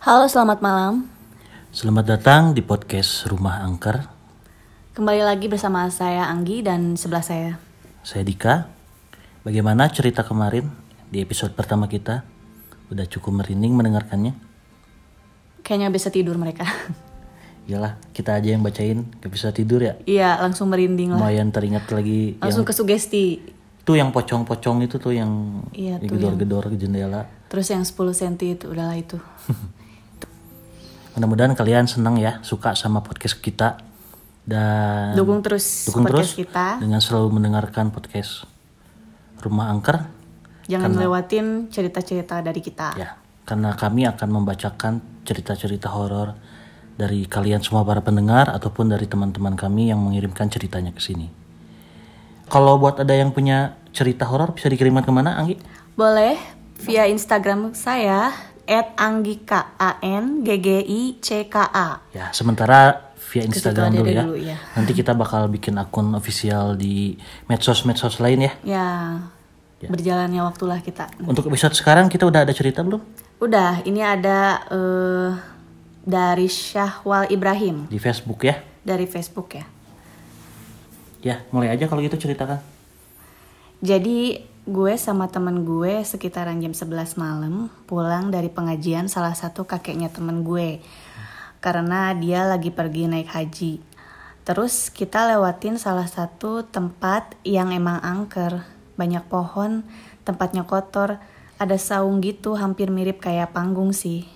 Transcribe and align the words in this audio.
Halo, 0.00 0.24
selamat 0.24 0.64
malam. 0.64 1.04
Selamat 1.76 2.16
datang 2.16 2.56
di 2.56 2.64
podcast 2.64 3.28
Rumah 3.28 3.60
Angker. 3.68 4.00
Kembali 4.96 5.20
lagi 5.20 5.44
bersama 5.44 5.84
saya 5.92 6.24
Anggi 6.24 6.64
dan 6.64 6.96
sebelah 6.96 7.20
saya. 7.20 7.60
Saya 8.00 8.24
Dika. 8.24 8.64
Bagaimana 9.44 9.92
cerita 9.92 10.24
kemarin 10.24 10.72
di 11.12 11.20
episode 11.20 11.52
pertama 11.52 11.84
kita? 11.84 12.24
Udah 12.88 13.04
cukup 13.12 13.44
merinding 13.44 13.76
mendengarkannya? 13.76 14.32
Kayaknya 15.60 15.88
bisa 15.92 16.08
tidur 16.08 16.40
mereka. 16.40 16.64
Iyalah, 17.68 18.00
kita 18.16 18.40
aja 18.40 18.56
yang 18.56 18.64
bacain, 18.64 19.04
gak 19.20 19.28
bisa 19.28 19.52
tidur 19.52 19.84
ya. 19.84 20.00
Iya, 20.08 20.40
langsung 20.40 20.72
merinding 20.72 21.12
lah. 21.12 21.20
Lumayan 21.20 21.52
teringat 21.52 21.92
lagi 21.92 22.40
Langsung 22.40 22.64
yang 22.64 22.72
ke 22.72 22.74
sugesti. 22.74 23.26
itu 23.80 23.92
yang 23.96 24.16
pocong-pocong 24.16 24.80
itu 24.80 24.96
tuh 24.96 25.12
yang 25.12 25.60
Iya, 25.76 26.00
yang 26.00 26.08
tuh 26.08 26.16
gedor-gedor 26.16 26.72
ke 26.72 26.76
jendela. 26.80 27.28
Terus 27.52 27.68
yang 27.68 27.84
10 27.84 28.16
cm 28.16 28.34
itu 28.56 28.64
udahlah 28.64 28.96
itu. 28.96 29.20
Mudah-mudahan 31.18 31.58
kalian 31.58 31.90
senang 31.90 32.16
ya, 32.20 32.38
suka 32.46 32.78
sama 32.78 33.02
podcast 33.02 33.42
kita 33.42 33.82
dan 34.46 35.12
Dukung 35.14 35.44
terus 35.44 35.86
dukung 35.90 36.06
podcast 36.06 36.34
terus 36.34 36.46
kita. 36.46 36.66
dengan 36.80 36.98
selalu 37.02 37.28
mendengarkan 37.38 37.92
podcast 37.92 38.46
Rumah 39.42 39.70
Angker. 39.74 40.06
Jangan 40.70 40.94
lewatin 40.94 41.66
cerita-cerita 41.66 42.38
dari 42.40 42.62
kita. 42.62 42.94
Ya, 42.94 43.18
karena 43.42 43.74
kami 43.74 44.06
akan 44.06 44.28
membacakan 44.30 45.02
cerita-cerita 45.26 45.90
horor 45.90 46.38
dari 46.94 47.26
kalian 47.26 47.64
semua 47.64 47.82
para 47.82 48.04
pendengar 48.04 48.52
ataupun 48.52 48.92
dari 48.92 49.08
teman-teman 49.10 49.56
kami 49.58 49.90
yang 49.90 49.98
mengirimkan 49.98 50.46
ceritanya 50.46 50.94
ke 50.94 51.02
sini. 51.02 51.32
Kalau 52.50 52.78
buat 52.78 52.98
ada 53.02 53.14
yang 53.14 53.34
punya 53.34 53.78
cerita 53.90 54.26
horor 54.26 54.54
bisa 54.54 54.70
dikirimkan 54.70 55.02
ke 55.02 55.12
mana, 55.14 55.38
Anggi? 55.38 55.58
Boleh 55.94 56.38
via 56.82 57.06
Instagram 57.06 57.74
saya 57.74 58.34
@anggika 58.70 59.74
a 59.74 59.98
n 59.98 60.46
g 60.46 60.62
g 60.62 60.68
i 60.78 61.18
c 61.18 61.50
k 61.50 61.58
a. 61.58 62.06
Ya, 62.14 62.30
sementara 62.30 63.10
via 63.30 63.42
Instagram 63.46 63.94
dulu 63.94 64.10
ya. 64.10 64.22
dulu, 64.22 64.36
ya. 64.38 64.58
Nanti 64.78 64.94
kita 64.94 65.14
bakal 65.14 65.50
bikin 65.50 65.74
akun 65.78 66.14
official 66.14 66.78
di 66.78 67.18
medsos-medsos 67.50 68.22
lain 68.22 68.46
ya. 68.46 68.52
Ya, 68.62 68.86
berjalannya 69.90 70.42
waktulah 70.46 70.78
kita. 70.78 71.10
Untuk 71.26 71.50
episode 71.50 71.74
sekarang 71.74 72.06
kita 72.06 72.26
udah 72.26 72.46
ada 72.46 72.54
cerita 72.54 72.86
belum? 72.86 73.02
Udah, 73.42 73.82
ini 73.88 74.04
ada 74.04 74.62
eh, 74.70 75.30
dari 76.04 76.48
Syahwal 76.48 77.28
Ibrahim 77.32 77.88
Di 77.88 77.98
Facebook 77.98 78.44
ya. 78.44 78.60
dari 78.80 79.04
Facebook 79.04 79.48
ya. 79.54 79.64
Ya, 81.20 81.36
mulai 81.52 81.68
aja 81.72 81.84
kalau 81.84 82.00
gitu 82.00 82.16
ceritakan. 82.16 82.60
Jadi 83.80 84.40
gue 84.70 84.94
sama 84.94 85.26
temen 85.26 85.66
gue 85.66 86.06
sekitaran 86.06 86.62
jam 86.62 86.70
11 86.70 87.18
malam 87.18 87.66
pulang 87.90 88.30
dari 88.30 88.46
pengajian 88.46 89.10
salah 89.10 89.34
satu 89.34 89.66
kakeknya 89.66 90.14
temen 90.14 90.46
gue. 90.46 90.78
Karena 91.58 92.14
dia 92.14 92.46
lagi 92.46 92.70
pergi 92.70 93.10
naik 93.10 93.34
haji. 93.34 93.82
Terus 94.46 94.94
kita 94.94 95.26
lewatin 95.26 95.74
salah 95.74 96.06
satu 96.06 96.62
tempat 96.62 97.34
yang 97.42 97.74
emang 97.74 97.98
angker. 97.98 98.62
Banyak 98.94 99.26
pohon, 99.26 99.82
tempatnya 100.22 100.62
kotor, 100.62 101.18
ada 101.58 101.76
saung 101.76 102.22
gitu 102.22 102.54
hampir 102.54 102.94
mirip 102.94 103.18
kayak 103.18 103.50
panggung 103.50 103.90
sih. 103.90 104.30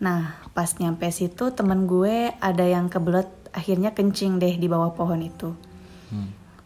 Nah, 0.00 0.40
pas 0.56 0.72
nyampe 0.80 1.12
situ 1.12 1.52
temen 1.52 1.84
gue 1.84 2.32
ada 2.40 2.64
yang 2.64 2.88
kebelet 2.88 3.28
akhirnya 3.52 3.92
kencing 3.92 4.40
deh 4.40 4.56
di 4.56 4.64
bawah 4.64 4.96
pohon 4.96 5.20
itu. 5.20 5.52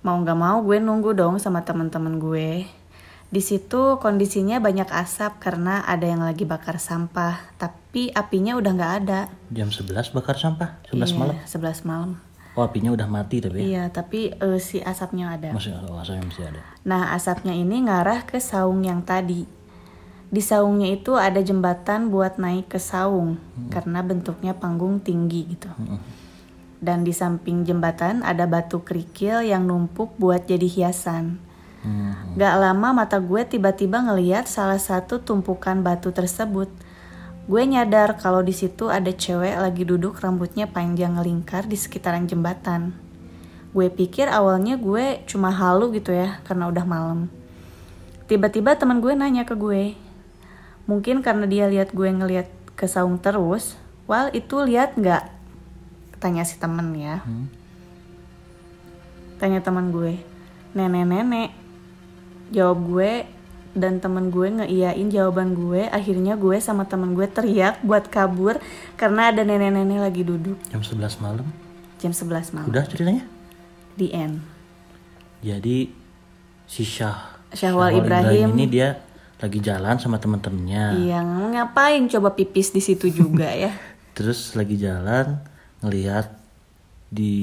Mau 0.01 0.17
nggak 0.17 0.39
mau 0.39 0.65
gue 0.65 0.81
nunggu 0.81 1.12
dong 1.12 1.37
sama 1.37 1.61
temen-temen 1.61 2.17
gue. 2.17 2.65
Di 3.31 3.43
situ 3.45 4.01
kondisinya 4.01 4.56
banyak 4.59 4.89
asap 4.89 5.39
karena 5.39 5.84
ada 5.84 6.03
yang 6.09 6.25
lagi 6.25 6.48
bakar 6.48 6.81
sampah, 6.81 7.39
tapi 7.61 8.09
apinya 8.11 8.56
udah 8.56 8.72
nggak 8.75 8.94
ada. 9.05 9.31
Jam 9.53 9.69
11 9.69 10.16
bakar 10.16 10.41
sampah, 10.41 10.81
11 10.88 11.15
Iya, 11.15 11.16
malam. 11.21 11.37
11 11.47 11.84
malam. 11.87 12.11
Oh, 12.59 12.66
apinya 12.66 12.91
udah 12.91 13.06
mati 13.06 13.38
tapi 13.38 13.61
ya. 13.61 13.62
Iya, 13.62 13.84
tapi 13.93 14.34
eh, 14.34 14.59
si 14.59 14.83
asapnya 14.83 15.37
ada. 15.38 15.55
Masih 15.55 15.77
oh, 15.78 16.00
asapnya 16.00 16.25
masih 16.27 16.44
ada. 16.49 16.61
Nah, 16.82 17.15
asapnya 17.15 17.55
ini 17.55 17.87
ngarah 17.87 18.27
ke 18.27 18.43
saung 18.43 18.82
yang 18.82 19.06
tadi. 19.06 19.47
Di 20.31 20.43
saungnya 20.43 20.91
itu 20.91 21.15
ada 21.15 21.38
jembatan 21.44 22.11
buat 22.11 22.41
naik 22.41 22.72
ke 22.72 22.81
saung 22.82 23.38
karena 23.71 24.03
bentuknya 24.03 24.55
panggung 24.55 25.03
tinggi 25.03 25.55
gitu. 25.55 25.71
Dan 26.81 27.05
di 27.05 27.13
samping 27.13 27.69
jembatan 27.69 28.25
ada 28.25 28.49
batu 28.49 28.81
kerikil 28.81 29.45
yang 29.45 29.69
numpuk 29.69 30.17
buat 30.17 30.49
jadi 30.49 30.65
hiasan. 30.65 31.37
Hmm. 31.81 32.37
Gak 32.37 32.55
lama 32.61 33.05
mata 33.05 33.21
gue 33.21 33.45
tiba-tiba 33.45 34.01
ngeliat 34.05 34.49
salah 34.49 34.81
satu 34.81 35.21
tumpukan 35.21 35.81
batu 35.85 36.13
tersebut. 36.13 36.69
Gue 37.49 37.63
nyadar 37.69 38.21
kalau 38.21 38.45
di 38.45 38.53
situ 38.53 38.93
ada 38.93 39.13
cewek 39.13 39.57
lagi 39.57 39.85
duduk 39.85 40.21
rambutnya 40.21 40.69
panjang 40.69 41.17
ngelingkar 41.17 41.69
di 41.69 41.77
sekitaran 41.77 42.29
jembatan. 42.29 42.93
Gue 43.73 43.89
pikir 43.89 44.29
awalnya 44.29 44.77
gue 44.77 45.25
cuma 45.31 45.49
halu 45.51 45.95
gitu 45.97 46.12
ya 46.12 46.41
karena 46.45 46.69
udah 46.69 46.85
malam. 46.85 47.33
Tiba-tiba 48.29 48.77
teman 48.79 49.03
gue 49.03 49.17
nanya 49.17 49.49
ke 49.49 49.57
gue. 49.57 49.97
Mungkin 50.87 51.25
karena 51.25 51.49
dia 51.49 51.67
lihat 51.67 51.97
gue 51.97 52.07
ngeliat 52.07 52.47
ke 52.77 52.87
saung 52.87 53.19
terus. 53.19 53.75
Wal 54.07 54.31
itu 54.37 54.62
lihat 54.62 54.95
nggak? 54.95 55.40
Tanya 56.20 56.44
si 56.44 56.60
temen 56.60 56.92
ya. 56.94 57.25
Tanya 59.41 59.64
teman 59.64 59.88
gue. 59.88 60.20
Nenek-nenek. 60.76 61.50
Jawab 62.53 62.78
gue 62.84 63.12
dan 63.72 64.03
temen 64.03 64.28
gue 64.28 64.53
ngeiyain 64.53 65.08
jawaban 65.08 65.56
gue. 65.56 65.88
Akhirnya 65.88 66.36
gue 66.36 66.60
sama 66.60 66.84
temen 66.84 67.16
gue 67.16 67.25
teriak 67.25 67.81
buat 67.81 68.06
kabur 68.12 68.60
karena 69.00 69.32
ada 69.32 69.41
nenek-nenek 69.42 69.98
lagi 70.04 70.22
duduk. 70.28 70.60
Jam 70.69 70.84
11 70.84 71.25
malam. 71.25 71.48
Jam 71.97 72.12
11 72.12 72.52
malam. 72.52 72.69
Udah 72.69 72.84
ceritanya? 72.84 73.25
Di 73.97 74.12
end. 74.12 74.44
Jadi 75.41 75.88
si 76.69 76.84
Syah 76.84 77.41
Syahwal 77.50 77.98
Ibrahim. 77.98 78.54
ini 78.54 78.69
dia 78.69 79.00
lagi 79.41 79.58
jalan 79.58 79.97
sama 79.97 80.20
temen-temennya. 80.20 81.00
Iya, 81.00 81.19
ngapain 81.25 82.04
coba 82.12 82.37
pipis 82.37 82.70
di 82.76 82.84
situ 82.84 83.08
juga 83.08 83.48
ya? 83.48 83.72
Terus 84.16 84.52
lagi 84.52 84.76
jalan 84.76 85.41
ngelihat 85.81 86.37
di 87.11 87.35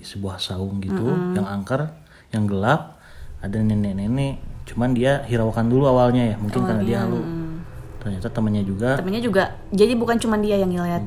sebuah 0.00 0.40
saung 0.40 0.80
gitu 0.80 1.04
yang 1.36 1.44
angker, 1.44 1.92
yang 2.32 2.48
gelap, 2.48 2.96
ada 3.44 3.60
nenek-nenek. 3.60 4.40
Cuman 4.64 4.94
dia 4.94 5.26
hiraukan 5.26 5.66
dulu 5.66 5.90
awalnya 5.90 6.34
ya, 6.34 6.36
mungkin 6.38 6.62
karena 6.62 6.82
dia 6.86 6.98
halu. 7.04 7.20
Ternyata 8.00 8.32
temennya 8.32 8.62
juga. 8.64 8.96
Temennya 8.96 9.20
juga, 9.20 9.44
jadi 9.74 9.92
bukan 9.98 10.16
cuma 10.16 10.40
dia 10.40 10.56
yang 10.56 10.72
ngeliat. 10.72 11.04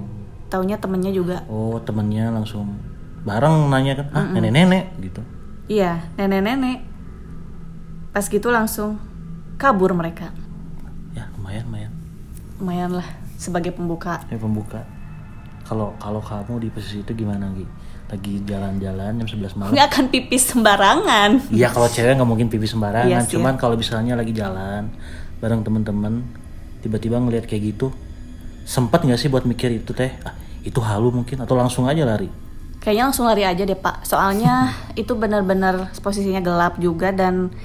Taunya 0.52 0.78
temennya 0.78 1.10
juga. 1.10 1.42
Oh, 1.50 1.82
temennya 1.82 2.30
langsung 2.30 2.78
bareng 3.26 3.72
nanya 3.72 4.04
kan, 4.04 4.08
ah 4.14 4.26
nenek-nenek 4.30 4.94
gitu. 5.02 5.22
Iya, 5.72 6.06
nenek-nenek. 6.20 6.86
Pas 8.14 8.30
gitu 8.30 8.54
langsung 8.54 9.02
kabur 9.58 9.96
mereka. 9.98 10.30
Ya 11.18 11.32
lumayan, 11.34 11.66
lumayan. 11.66 11.94
Lumayan 12.62 12.92
lah 12.94 13.08
sebagai 13.42 13.74
pembuka. 13.74 14.22
Ini 14.30 14.38
pembuka. 14.38 14.86
Kalau 15.64 15.96
kalau 15.96 16.20
kamu 16.20 16.60
di 16.60 16.68
posisi 16.70 17.00
itu 17.00 17.12
gimana 17.16 17.48
Gi? 17.56 17.66
Lagi 18.12 18.34
jalan-jalan 18.46 19.12
jam 19.24 19.28
11 19.28 19.58
malam. 19.58 19.72
Nggak 19.74 19.88
akan 19.90 20.06
pipis 20.12 20.44
sembarangan. 20.52 21.30
Iya 21.50 21.68
kalau 21.72 21.88
cewek 21.88 22.14
nggak 22.20 22.30
mungkin 22.30 22.48
pipis 22.52 22.76
sembarangan. 22.76 23.10
Iya 23.10 23.20
sih, 23.24 23.40
Cuman 23.40 23.56
kalau 23.56 23.80
misalnya 23.80 24.14
lagi 24.20 24.36
jalan 24.36 24.92
bareng 25.40 25.64
temen-temen, 25.64 26.24
tiba-tiba 26.84 27.20
ngelihat 27.20 27.48
kayak 27.48 27.74
gitu, 27.74 27.96
sempat 28.68 29.04
nggak 29.04 29.20
sih 29.20 29.32
buat 29.32 29.48
mikir 29.48 29.72
itu 29.72 29.96
teh? 29.96 30.12
Ah, 30.24 30.36
itu 30.64 30.80
halu 30.84 31.12
mungkin 31.16 31.42
atau 31.42 31.56
langsung 31.56 31.88
aja 31.88 32.04
lari? 32.04 32.28
Kayaknya 32.84 33.04
langsung 33.08 33.26
lari 33.32 33.44
aja 33.48 33.64
deh 33.64 33.80
pak. 33.80 34.04
Soalnya 34.04 34.76
itu 35.02 35.16
benar-benar 35.16 35.96
posisinya 36.04 36.44
gelap 36.44 36.76
juga 36.78 37.16
dan 37.16 37.56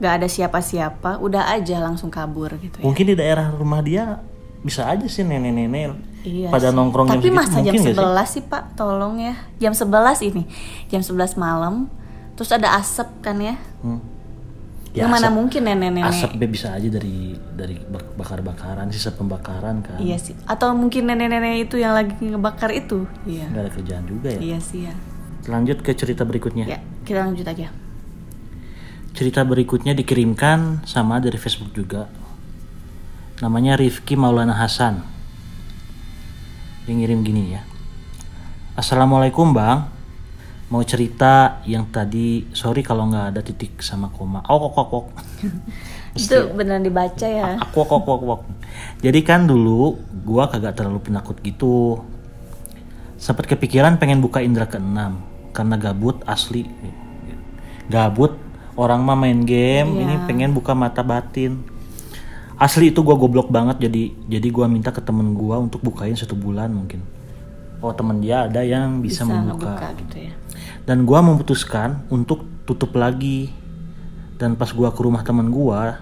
nggak 0.00 0.12
ada 0.24 0.26
siapa-siapa. 0.28 1.20
Udah 1.20 1.52
aja 1.52 1.84
langsung 1.84 2.08
kabur 2.08 2.56
gitu 2.58 2.80
ya. 2.80 2.84
Mungkin 2.84 3.04
di 3.12 3.14
daerah 3.14 3.52
rumah 3.52 3.84
dia 3.84 4.24
bisa 4.66 4.82
aja 4.84 5.06
sih 5.06 5.22
nenek-nenek 5.22 5.94
Iya 6.20 6.50
pada 6.50 6.68
sih. 6.68 6.74
nongkrong 6.74 7.06
jam 7.06 7.14
Tapi 7.14 7.22
segitu 7.24 7.38
masa 7.38 7.56
jam 7.56 7.70
mungkin 7.70 7.80
nggak 7.86 7.96
11 8.02 8.26
sih? 8.26 8.32
sih? 8.34 8.42
Pak? 8.44 8.62
Tolong 8.74 9.14
ya. 9.16 9.34
Jam 9.56 9.72
11 9.72 10.26
ini. 10.26 10.42
Jam 10.88 11.00
11 11.00 11.14
malam. 11.36 11.86
Terus 12.34 12.50
ada 12.50 12.74
asap 12.74 13.08
kan 13.22 13.38
ya. 13.38 13.54
Hmm. 13.80 14.02
Yang 14.90 15.12
mana 15.12 15.28
mungkin 15.30 15.60
nenek-nenek. 15.62 16.08
Asapnya 16.08 16.48
bisa 16.48 16.72
aja 16.72 16.88
dari 16.88 17.36
dari 17.52 17.76
bak- 17.78 18.16
bakar-bakaran, 18.16 18.88
sisa 18.88 19.12
pembakaran 19.12 19.80
kan. 19.80 20.00
Iya 20.00 20.16
sih. 20.16 20.34
Atau 20.44 20.72
mungkin 20.72 21.06
nenek-nenek 21.06 21.68
itu 21.68 21.76
yang 21.76 21.92
lagi 21.92 22.16
ngebakar 22.18 22.72
itu. 22.72 23.04
Iya. 23.22 23.46
Nggak 23.46 23.62
ada 23.62 23.70
kerjaan 23.70 24.04
juga 24.04 24.28
ya. 24.30 24.40
Iya 24.42 24.58
sih 24.58 24.80
ya. 24.82 24.94
Lanjut 25.46 25.78
ke 25.78 25.92
cerita 25.92 26.24
berikutnya. 26.24 26.66
Ya, 26.66 26.78
kita 27.04 27.22
lanjut 27.22 27.46
aja. 27.46 27.70
Cerita 29.12 29.40
berikutnya 29.42 29.92
dikirimkan 29.92 30.82
sama 30.82 31.16
dari 31.16 31.36
Facebook 31.36 31.70
juga. 31.70 32.08
Namanya 33.42 33.76
Rifki 33.76 34.16
Maulana 34.16 34.56
Hasan. 34.56 35.04
Dia 36.88 36.92
ngirim 36.94 37.20
gini 37.20 37.52
ya. 37.52 37.62
Assalamualaikum 38.78 39.52
bang. 39.52 39.92
Mau 40.66 40.82
cerita 40.82 41.62
yang 41.62 41.86
tadi, 41.94 42.50
sorry 42.50 42.82
kalau 42.82 43.06
nggak 43.06 43.26
ada 43.30 43.40
titik 43.44 43.78
sama 43.84 44.10
koma. 44.10 44.42
Oh 44.50 44.58
kok 44.66 44.72
kok 44.74 44.86
kok. 44.90 45.04
Itu 46.18 46.50
beneran 46.56 46.82
dibaca 46.82 47.28
ya. 47.28 47.54
aku 47.64 47.84
aku 47.84 47.94
aku 48.02 48.26
aku 48.40 48.46
jadi 49.00 49.20
kan 49.20 49.44
dulu 49.44 50.00
gua 50.24 50.48
kagak 50.48 50.76
terlalu 50.76 51.00
penakut 51.04 51.36
gitu 51.44 52.00
sempat 53.16 53.48
kepikiran 53.48 53.96
pengen 54.00 54.20
buka 54.20 54.40
indera 54.40 54.68
keenam 54.68 55.20
karena 55.52 55.76
gabut 55.80 56.20
asli 56.28 56.68
gabut 57.88 58.36
orang 58.76 59.00
mah 59.00 59.16
main 59.16 59.44
game 59.44 59.96
Iya. 59.96 60.02
ini 60.04 60.14
pengen 60.28 60.52
buka 60.52 60.76
mata 60.76 61.00
batin 61.00 61.64
asli 62.56 62.88
itu 62.92 63.04
gua 63.04 63.16
goblok 63.20 63.52
banget 63.52 63.88
jadi 63.88 64.12
jadi 64.28 64.48
gua 64.48 64.66
minta 64.66 64.88
ke 64.92 65.04
temen 65.04 65.36
gua 65.36 65.60
untuk 65.60 65.84
bukain 65.84 66.16
satu 66.16 66.32
bulan 66.36 66.72
mungkin. 66.72 67.04
Oh 67.84 67.92
temen 67.92 68.24
dia 68.24 68.48
ada 68.48 68.64
yang 68.64 69.04
bisa, 69.04 69.22
Bisa 69.22 69.28
membuka. 69.28 69.76
ngebuka 69.76 69.88
gitu 70.00 70.16
ya. 70.30 70.32
dan 70.88 71.02
gua 71.04 71.20
memutuskan 71.20 72.06
untuk 72.08 72.44
tutup 72.64 72.96
lagi. 72.96 73.52
Dan 74.36 74.52
pas 74.56 74.68
gua 74.68 74.92
ke 74.92 75.00
rumah 75.00 75.24
teman 75.24 75.48
gua 75.48 75.96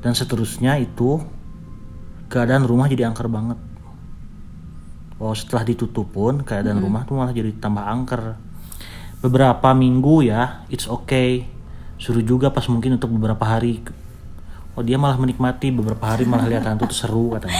dan 0.00 0.12
seterusnya 0.16 0.80
itu 0.80 1.20
keadaan 2.32 2.64
rumah 2.64 2.88
jadi 2.88 3.08
angker 3.12 3.28
banget. 3.28 3.60
Oh 5.16 5.32
setelah 5.32 5.64
ditutup 5.64 6.12
pun 6.12 6.44
keadaan 6.44 6.80
rumah 6.80 7.08
tuh 7.08 7.16
malah 7.16 7.32
jadi 7.32 7.52
tambah 7.56 7.80
angker. 7.80 8.36
Beberapa 9.24 9.72
minggu 9.72 10.28
ya 10.28 10.64
it's 10.68 10.88
okay. 10.88 11.48
Suruh 11.96 12.20
juga 12.20 12.52
pas 12.52 12.68
mungkin 12.68 13.00
untuk 13.00 13.08
beberapa 13.16 13.40
hari 13.44 13.80
oh 14.76 14.82
dia 14.82 14.94
malah 14.94 15.16
menikmati 15.16 15.68
beberapa 15.70 16.04
hari 16.06 16.24
malah 16.24 16.46
lihat 16.46 16.64
hantu 16.64 16.86
tuh 16.86 16.98
seru 16.98 17.32
katanya 17.32 17.56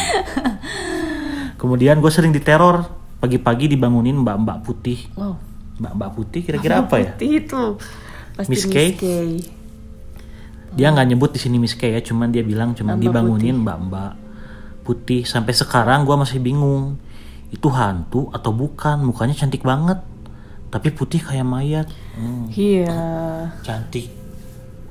kemudian 1.57 1.99
gue 1.99 2.09
sering 2.09 2.31
diteror 2.31 2.85
pagi-pagi 3.17 3.67
dibangunin 3.69 4.17
mbak-mbak 4.17 4.61
putih 4.63 5.01
Wow. 5.15 5.37
mbak-mbak 5.77 6.11
putih 6.13 6.41
kira-kira 6.43 6.81
apa 6.81 6.97
ya 6.99 7.13
Putih 7.13 7.31
itu. 7.39 7.63
Pasti 8.33 8.51
Miss 8.53 8.65
Miss 8.65 8.71
Kay? 8.71 8.89
Kay. 8.93 9.31
dia 10.73 10.93
nggak 10.93 11.09
nyebut 11.09 11.33
di 11.33 11.41
sini 11.41 11.57
Miss 11.57 11.73
K 11.73 11.89
ya 11.89 12.01
cuman 12.03 12.29
dia 12.29 12.45
bilang 12.45 12.73
cuman 12.73 12.95
Mbak 12.95 13.03
dibangunin 13.03 13.57
mbak-mbak 13.59 14.13
putih 14.83 15.25
sampai 15.25 15.51
sekarang 15.51 16.05
gua 16.05 16.15
masih 16.17 16.37
bingung 16.37 17.01
itu 17.49 17.69
hantu 17.69 18.29
atau 18.29 18.53
bukan 18.53 19.01
mukanya 19.01 19.33
cantik 19.33 19.65
banget 19.65 20.05
tapi 20.69 20.93
putih 20.93 21.19
kayak 21.19 21.43
mayat 21.43 21.89
Hmm, 22.13 22.49
Iya. 22.51 22.93
cantik 23.63 24.13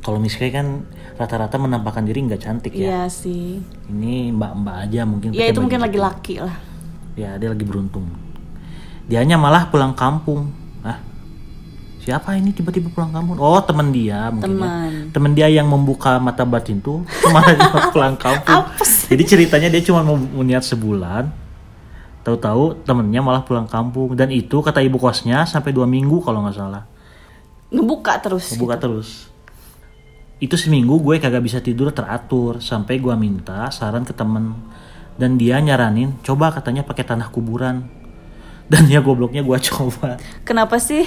kalau 0.06 0.22
K 0.22 0.54
kan 0.54 0.86
rata-rata 1.18 1.57
menampakkan 1.57 2.06
diri 2.06 2.22
nggak 2.30 2.46
cantik 2.46 2.78
ya. 2.78 2.86
Iya 2.86 3.02
sih. 3.10 3.57
ini 3.90 4.30
mbak-mbak 4.30 4.86
aja 4.86 5.02
mungkin 5.02 5.34
Ya 5.34 5.50
pakai 5.50 5.50
itu 5.50 5.60
mungkin 5.66 5.80
baju 5.81 5.90
laki-laki 5.90 6.34
lah. 6.46 6.56
ya 7.18 7.42
dia 7.42 7.50
lagi 7.50 7.66
beruntung. 7.66 8.06
Dianya 9.10 9.42
malah 9.42 9.66
pulang 9.74 9.98
kampung. 9.98 10.54
Ah 10.86 11.02
siapa 12.06 12.38
ini 12.38 12.54
tiba-tiba 12.54 12.94
pulang 12.94 13.10
kampung? 13.10 13.42
Oh 13.42 13.57
teman 13.66 13.90
dia 13.90 14.30
mungkin 14.30 14.46
ya. 14.46 14.62
Teman. 14.62 14.92
teman 15.10 15.31
dia 15.34 15.48
yang 15.50 15.66
membuka 15.66 16.22
mata 16.22 16.46
batin 16.46 16.78
tuh 16.86 17.01
malah 17.34 17.58
dia 17.58 17.90
pulang 17.90 18.13
kampung. 18.13 18.62
Jadi 19.10 19.24
ceritanya 19.25 19.74
dia 19.74 19.81
cuma 19.81 20.06
mau 20.06 20.22
niat 20.46 20.62
sebulan. 20.62 21.34
Tahu-tahu 22.22 22.86
temennya 22.86 23.25
malah 23.25 23.42
pulang 23.42 23.66
kampung. 23.66 24.13
Dan 24.13 24.30
itu 24.30 24.62
kata 24.62 24.86
ibu 24.86 25.01
kosnya 25.01 25.50
sampai 25.50 25.74
dua 25.74 25.90
minggu 25.90 26.22
kalau 26.22 26.46
nggak 26.46 26.58
salah. 26.62 26.86
Ngebuka 27.74 28.22
terus. 28.22 28.54
buka 28.54 28.78
terus 28.78 29.34
itu 30.38 30.56
seminggu 30.56 31.00
gue 31.00 31.16
kagak 31.18 31.42
bisa 31.42 31.64
tidur 31.64 31.90
teratur 31.96 32.60
sampai 32.60 33.00
gue 33.00 33.16
minta 33.16 33.72
saran 33.72 34.04
ke 34.04 34.12
temen 34.12 34.52
dan 35.16 35.40
dia 35.40 35.64
nyaranin 35.64 36.12
coba 36.22 36.52
katanya 36.52 36.84
pakai 36.84 37.08
tanah 37.08 37.32
kuburan 37.32 37.88
dan 38.72 38.84
ya 38.90 39.00
gobloknya 39.00 39.46
gue 39.46 39.58
coba 39.72 40.20
Kenapa 40.44 40.76
sih? 40.82 41.06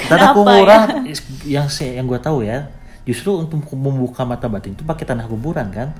tanah 0.00 0.32
Kenapa 0.32 0.36
kuburan 0.36 0.80
ya? 1.06 1.14
yang 1.46 1.66
saya 1.68 2.00
yang 2.00 2.08
gue 2.08 2.18
tahu 2.18 2.42
ya 2.42 2.66
justru 3.06 3.38
untuk 3.38 3.62
membuka 3.76 4.26
mata 4.26 4.50
batin 4.50 4.74
itu 4.74 4.82
pakai 4.82 5.06
tanah 5.06 5.30
kuburan 5.30 5.70
kan 5.70 5.94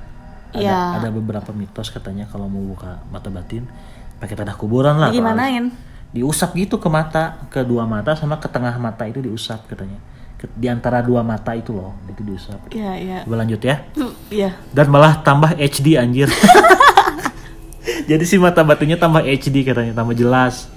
ada, 0.51 0.59
Iya. 0.59 0.79
ada 0.99 1.09
beberapa 1.11 1.51
mitos 1.51 1.87
katanya 1.87 2.27
kalau 2.27 2.47
mau 2.51 2.63
buka 2.63 2.99
mata 3.11 3.31
batin 3.31 3.63
pakai 4.17 4.35
tanah 4.35 4.55
kuburan 4.59 4.97
lah 4.97 5.11
Gimanain? 5.13 5.71
diusap 6.11 6.51
gitu 6.55 6.79
ke 6.79 6.89
mata 6.89 7.35
ke 7.47 7.63
dua 7.63 7.83
mata 7.87 8.15
sama 8.15 8.39
ke 8.39 8.47
tengah 8.47 8.75
mata 8.75 9.03
itu 9.05 9.19
diusap 9.19 9.63
katanya 9.67 9.99
di 10.37 10.69
antara 10.69 11.01
dua 11.01 11.25
mata 11.25 11.57
itu 11.57 11.73
loh 11.73 11.97
itu 12.05 12.21
diusap 12.21 12.69
Iya, 12.69 12.91
iya. 12.93 13.17
coba 13.25 13.41
lanjut 13.41 13.57
ya. 13.57 13.81
Hmm, 13.97 14.13
Iya. 14.29 14.49
dan 14.69 14.85
malah 14.87 15.17
tambah 15.21 15.57
HD 15.57 15.97
anjir. 15.97 16.29
Jadi 18.09 18.23
si 18.23 18.37
mata 18.37 18.61
batinnya 18.61 18.95
tambah 18.95 19.23
HD 19.23 19.65
katanya 19.65 19.91
tambah 19.91 20.13
jelas. 20.13 20.69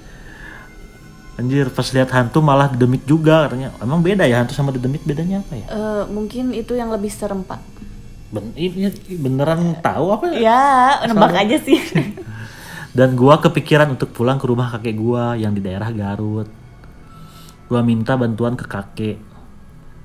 Anjir 1.37 1.69
pas 1.69 1.87
lihat 1.89 2.09
hantu 2.11 2.41
malah 2.41 2.73
demit 2.73 3.05
juga 3.05 3.47
katanya. 3.47 3.71
Emang 3.79 4.01
beda 4.01 4.25
ya 4.25 4.41
hantu 4.41 4.51
sama 4.51 4.73
demit 4.73 5.01
bedanya 5.03 5.39
apa 5.39 5.53
ya? 5.53 5.65
Eh, 5.67 6.03
mungkin 6.09 6.51
itu 6.51 6.73
yang 6.73 6.89
lebih 6.89 7.09
serem 7.09 7.41
pak. 7.41 7.61
ben 8.31 8.47
ini 8.55 8.87
beneran 9.19 9.75
tahu 9.83 10.15
apa 10.15 10.23
ya? 10.31 10.39
Ya, 10.39 10.63
nebak 11.05 11.35
aja 11.35 11.57
sih. 11.59 11.75
dan 12.97 13.11
gua 13.13 13.37
kepikiran 13.37 13.91
untuk 13.91 14.15
pulang 14.15 14.39
ke 14.39 14.47
rumah 14.47 14.71
kakek 14.71 14.95
gua 14.95 15.35
yang 15.35 15.51
di 15.51 15.59
daerah 15.59 15.91
Garut. 15.91 16.47
Gua 17.67 17.83
minta 17.83 18.15
bantuan 18.15 18.55
ke 18.55 18.63
kakek 18.63 19.19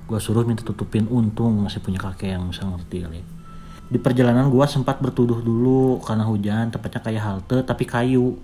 gua 0.06 0.18
suruh 0.18 0.42
minta 0.42 0.62
tutupin. 0.62 1.06
Untung 1.06 1.62
masih 1.62 1.78
punya 1.78 1.98
kakek 1.98 2.34
yang 2.34 2.48
bisa 2.48 2.62
ngerti 2.62 3.02
kali. 3.02 3.20
Di 3.86 3.98
perjalanan 3.98 4.48
gua 4.48 4.66
sempat 4.66 4.98
bertuduh 4.98 5.38
dulu 5.38 6.02
karena 6.02 6.24
hujan 6.24 6.70
tepatnya 6.70 7.00
kayak 7.02 7.22
halte 7.22 7.58
tapi 7.62 7.84
kayu. 7.84 8.38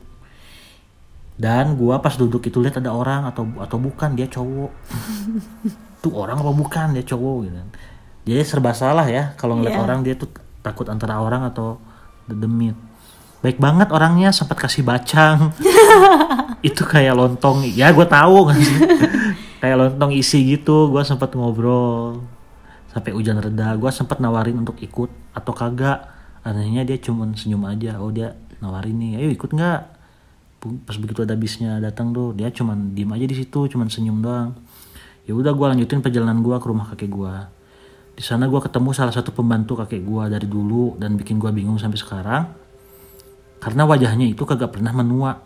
Dan 1.33 1.75
gua 1.75 1.99
pas 1.99 2.15
duduk 2.15 2.45
itu 2.45 2.61
lihat 2.61 2.79
ada 2.79 2.93
orang 2.93 3.25
atau 3.25 3.49
atau 3.59 3.79
bukan 3.81 4.13
dia 4.13 4.29
cowok. 4.29 4.71
Tuh 6.03 6.13
orang 6.13 6.39
apa 6.39 6.53
bukan? 6.53 6.93
Dia 6.93 7.03
cowok 7.03 7.37
gitu. 7.47 7.59
Jadi 8.23 8.43
serba 8.47 8.71
salah 8.71 9.07
ya 9.07 9.35
kalau 9.35 9.59
ngeliat 9.59 9.75
Iya. 9.75 9.83
orang 9.83 9.99
dia 10.07 10.15
tuh 10.15 10.31
takut 10.63 10.87
antara 10.87 11.19
orang 11.19 11.43
atau 11.47 11.83
demit. 12.27 12.75
Baik 13.43 13.59
banget 13.59 13.91
orangnya 13.91 14.31
sempat 14.31 14.63
kasih 14.63 14.87
bacang. 14.87 15.51
Itu 16.63 16.87
kayak 16.87 17.19
lontong. 17.19 17.67
Ya 17.67 17.91
gue 17.91 18.07
tahu. 18.07 18.47
kan 18.47 18.55
kayak 19.63 19.79
lontong 19.79 20.11
isi 20.11 20.43
gitu 20.59 20.91
gue 20.91 21.07
sempat 21.07 21.39
ngobrol. 21.39 22.19
Sampai 22.91 23.15
hujan 23.15 23.39
reda 23.39 23.79
gue 23.79 23.91
sempat 23.95 24.19
nawarin 24.19 24.59
untuk 24.59 24.75
ikut 24.83 25.07
atau 25.39 25.55
kagak. 25.55 26.03
Anehnya 26.43 26.83
dia 26.83 26.99
cuman 26.99 27.39
senyum 27.39 27.63
aja 27.71 28.03
oh 28.03 28.11
dia 28.11 28.35
nawarin 28.59 28.99
nih 28.99 29.23
ayo 29.23 29.31
ikut 29.31 29.55
nggak? 29.55 29.81
Pas 30.83 30.97
begitu 30.99 31.23
ada 31.23 31.39
bisnya 31.39 31.79
datang 31.79 32.11
tuh 32.11 32.35
dia 32.35 32.51
cuman 32.51 32.91
diem 32.91 33.07
aja 33.15 33.23
di 33.23 33.39
situ 33.39 33.71
cuman 33.71 33.87
senyum 33.87 34.19
doang. 34.19 34.59
Ya 35.31 35.39
udah 35.39 35.55
gue 35.55 35.67
lanjutin 35.79 36.03
perjalanan 36.03 36.43
gue 36.43 36.59
ke 36.59 36.67
rumah 36.67 36.91
kakek 36.91 37.15
gue 37.15 37.35
di 38.13 38.21
sana 38.21 38.45
gue 38.45 38.61
ketemu 38.61 38.93
salah 38.93 39.15
satu 39.15 39.33
pembantu 39.33 39.79
kakek 39.79 40.05
gue 40.05 40.25
dari 40.27 40.45
dulu 40.45 40.99
dan 40.99 41.15
bikin 41.15 41.39
gue 41.39 41.49
bingung 41.55 41.79
sampai 41.79 42.03
sekarang. 42.03 42.45
Karena 43.63 43.87
wajahnya 43.87 44.27
itu 44.27 44.43
kagak 44.43 44.75
pernah 44.75 44.91
menua. 44.91 45.39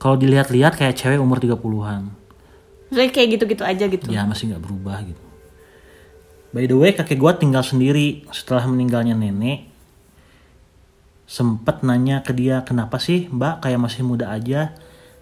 Kalau 0.00 0.16
dilihat-lihat 0.16 0.80
kayak 0.80 0.96
cewek 0.96 1.20
umur 1.20 1.38
30-an 1.38 2.23
Jadi 2.94 3.10
kayak 3.10 3.28
gitu-gitu 3.38 3.62
aja 3.66 3.84
gitu. 3.90 4.06
ya 4.08 4.22
masih 4.24 4.54
nggak 4.54 4.62
berubah 4.62 5.02
gitu. 5.02 5.22
By 6.54 6.70
the 6.70 6.78
way 6.78 6.94
kakek 6.94 7.18
gue 7.18 7.32
tinggal 7.42 7.66
sendiri. 7.66 8.22
Setelah 8.30 8.70
meninggalnya 8.70 9.18
nenek 9.18 9.74
sempet 11.24 11.80
nanya 11.82 12.20
ke 12.22 12.30
dia 12.30 12.62
kenapa 12.62 13.02
sih 13.02 13.26
mbak? 13.26 13.64
Kayak 13.66 13.80
masih 13.82 14.06
muda 14.06 14.30
aja. 14.30 14.70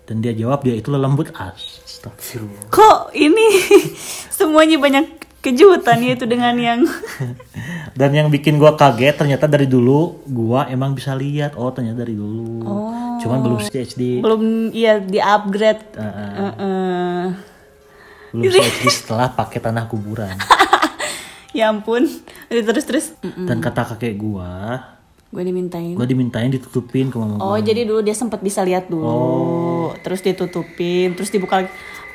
Dan 0.04 0.20
dia 0.20 0.34
jawab 0.34 0.66
dia 0.66 0.76
itu 0.76 0.92
lelembut 0.92 1.32
astagfirullah. 1.32 2.68
Kok 2.68 3.16
ini 3.16 3.46
semuanya 4.36 4.76
banyak 4.76 5.06
kejutan 5.42 5.98
ya 6.04 6.14
itu 6.14 6.26
dengan 6.28 6.54
yang 6.54 6.80
dan 7.98 8.14
yang 8.14 8.30
bikin 8.30 8.62
gua 8.62 8.78
kaget 8.78 9.18
ternyata 9.18 9.50
dari 9.50 9.66
dulu 9.66 10.22
gua 10.28 10.68
emang 10.68 10.92
bisa 10.92 11.16
lihat. 11.16 11.56
Oh 11.56 11.72
ternyata 11.72 12.04
dari 12.04 12.18
dulu. 12.18 12.66
Cuman 13.24 13.38
belum 13.40 13.58
HD 13.62 14.20
belum 14.20 14.42
ya 14.74 15.00
di 15.00 15.16
upgrade. 15.22 15.96
Heeh. 15.96 17.51
Belum 18.32 18.48
HD 18.48 18.82
setelah 18.88 19.28
pakai 19.30 19.60
tanah 19.60 19.84
kuburan 19.86 20.32
Ya 21.52 21.68
ampun. 21.68 22.08
Udah 22.48 22.64
terus 22.66 22.84
terus. 22.84 23.06
dan 23.20 23.60
kata 23.60 23.84
kakek 23.86 24.16
gua 24.16 24.88
Gue 25.28 25.44
dimintain. 25.44 25.92
gua 25.92 26.04
dimintain 26.04 26.48
ditutupin 26.48 27.08
ke 27.08 27.16
mama 27.16 27.36
Oh 27.36 27.52
gua 27.52 27.60
jadi 27.60 27.84
dulu 27.84 28.00
dia 28.00 28.12
sempat 28.12 28.40
bisa 28.40 28.60
lihat 28.60 28.88
dulu, 28.88 29.04
Oh. 29.04 29.88
terus 30.00 30.20
ditutupin, 30.20 31.12
terus 31.12 31.28
dibuka 31.28 31.60
lagi, 31.60 31.68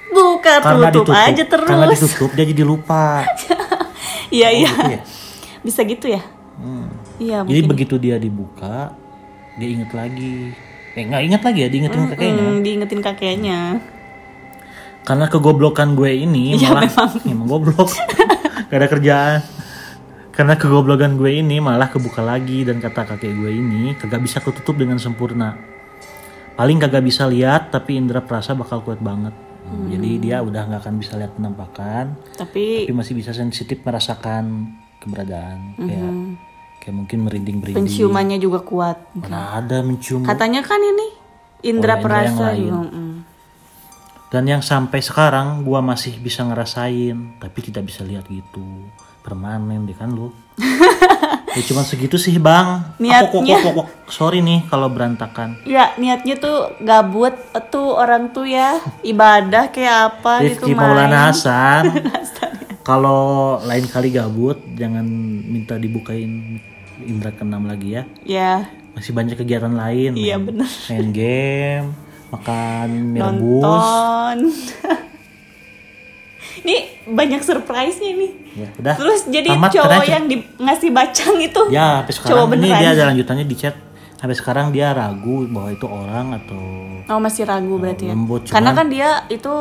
buka 0.08 0.58
karena 0.60 0.90
tutup 0.90 1.10
ditutup 1.10 1.14
aja 1.16 1.44
terus. 1.46 1.66
karena 1.66 1.86
ditutup 1.88 2.30
dia 2.34 2.46
jadi 2.48 2.64
lupa 2.64 3.26
Iya 4.34 4.48
iya. 4.52 4.70
gitu 4.70 4.90
ya? 4.92 5.02
Bisa 5.62 5.80
gitu 5.84 6.06
ya? 6.08 6.22
Hmm. 6.56 6.90
Iya. 7.18 7.38
jadi 7.42 7.62
mungkin. 7.62 7.70
begitu 7.70 7.96
dia 7.98 8.18
dibuka 8.18 8.94
dia 9.56 9.70
inget 9.72 9.90
lagi 9.92 10.54
eh 10.94 11.04
nggak 11.04 11.22
inget 11.24 11.42
lagi 11.44 11.60
ya 11.60 11.70
diingetin 11.70 12.02
kakeknya 12.08 12.42
Hmm, 12.44 12.58
diingetin 12.60 13.02
kakeknya. 13.02 13.60
Karena 15.08 15.26
kegoblokan 15.26 15.96
gue 15.96 16.12
ini 16.20 16.60
Iya, 16.60 16.76
malah 16.76 16.92
emang 17.26 17.48
goblok. 17.48 17.96
Gak 18.68 18.76
ada 18.76 18.88
kerjaan. 18.88 19.40
Karena 20.30 20.54
kegoblokan 20.54 21.16
gue 21.16 21.32
ini 21.34 21.58
malah 21.58 21.88
kebuka 21.88 22.20
lagi 22.20 22.62
dan 22.62 22.78
kata 22.78 23.08
kakek 23.08 23.32
gue 23.34 23.50
ini 23.50 23.96
kagak 23.96 24.20
bisa 24.20 24.38
ketutup 24.38 24.76
dengan 24.76 25.00
sempurna. 25.00 25.56
Paling 26.54 26.78
kagak 26.78 27.02
bisa 27.02 27.24
lihat 27.26 27.72
tapi 27.72 27.96
indera 27.96 28.20
perasa 28.20 28.52
bakal 28.52 28.84
kuat 28.84 29.00
banget. 29.00 29.32
Jadi 29.68 30.22
dia 30.22 30.40
udah 30.40 30.64
nggak 30.64 30.82
akan 30.82 30.96
bisa 30.96 31.16
lihat 31.16 31.36
penampakan 31.36 32.16
Tapi 32.34 32.88
tapi 32.88 32.94
masih 32.96 33.14
bisa 33.14 33.32
sensitif 33.32 33.80
merasakan 33.82 34.76
keberadaan. 34.98 35.76
Kayak 35.78 36.14
kayak 36.80 36.96
mungkin 36.96 37.18
merinding 37.24 37.58
merinding 37.60 37.84
Penciumannya 37.84 38.38
juga 38.38 38.60
kuat. 38.60 38.98
mana 39.14 39.60
ada 39.60 39.80
mencium. 39.82 40.24
Katanya 40.24 40.64
kan 40.64 40.80
ini 40.80 41.08
indra 41.64 41.96
Oh, 41.96 42.00
indra 42.00 42.00
yang 42.00 42.04
perasa 42.04 42.46
lain. 42.48 42.60
juga. 42.64 42.80
mm. 42.90 43.07
Dan 44.28 44.44
yang 44.44 44.60
sampai 44.60 45.00
sekarang 45.00 45.62
gua 45.62 45.80
masih 45.80 46.18
bisa 46.18 46.44
ngerasain 46.44 47.38
tapi 47.38 47.60
tidak 47.62 47.86
bisa 47.86 48.02
lihat 48.02 48.28
gitu. 48.28 48.64
Permanen 49.20 49.84
deh 49.84 49.94
kan 49.94 50.10
lu. 50.10 50.32
Ya 51.50 51.66
cuma 51.66 51.82
segitu 51.82 52.22
sih 52.22 52.38
bang. 52.38 52.86
Niatnya- 53.02 53.34
Aku, 53.34 53.42
kok, 53.42 53.58
kok, 53.58 53.74
kok, 53.74 53.88
sorry 54.14 54.46
nih 54.46 54.70
kalau 54.70 54.94
berantakan. 54.94 55.58
Ya 55.66 55.90
niatnya 55.98 56.38
tuh 56.38 56.78
gabut 56.78 57.34
tuh 57.72 57.98
orang 57.98 58.30
tuh 58.30 58.46
ya. 58.46 58.78
Ibadah 59.02 59.74
kayak 59.74 59.96
apa 60.14 60.46
gitu 60.46 60.70
Rifki 60.70 60.78
Maulana 60.78 61.10
main. 61.10 61.26
Hasan 62.14 62.54
kalau 62.86 63.58
lain 63.66 63.84
kali 63.84 64.14
gabut 64.14 64.62
jangan 64.72 65.02
minta 65.44 65.76
dibukain 65.76 66.62
indra 67.02 67.34
keenam 67.34 67.66
lagi 67.66 67.98
ya. 67.98 68.04
Ya. 68.22 68.54
Masih 68.94 69.12
banyak 69.12 69.34
kegiatan 69.36 69.74
lain 69.74 70.14
Iya, 70.14 70.38
bener. 70.38 70.70
main 70.88 71.10
game 71.10 71.88
makan 72.30 72.88
mie 73.10 73.22
rebus 73.22 73.64
nonton. 73.64 74.38
Ini 76.58 76.76
banyak 77.08 77.42
surprise-nya 77.42 78.12
nih. 78.14 78.32
ya 78.56 78.68
udah 78.74 78.96
Terus 78.96 79.20
jadi 79.26 79.50
Tamat, 79.52 79.72
cowok 79.72 80.04
yang 80.06 80.26
di, 80.26 80.38
ngasih 80.58 80.90
bacang 80.90 81.36
itu. 81.40 81.62
ya 81.70 82.02
sampai 82.02 82.10
Cowok 82.10 82.18
sekarang 82.18 82.46
ini 82.48 82.54
beneran. 82.60 82.80
dia 82.80 82.90
ada 82.92 83.04
lanjutannya 83.08 83.46
di 83.46 83.56
chat 83.56 83.76
sampai 84.18 84.34
sekarang 84.34 84.68
dia 84.72 84.90
ragu 84.92 85.46
bahwa 85.46 85.70
itu 85.70 85.86
orang 85.86 86.26
atau 86.36 86.62
Oh 87.06 87.20
masih 87.20 87.46
ragu 87.46 87.78
berarti 87.78 88.04
ya. 88.04 88.12
lembut, 88.12 88.42
Karena 88.44 88.74
cuman- 88.74 88.76
kan 88.76 88.88
dia 88.90 89.10
itu 89.30 89.54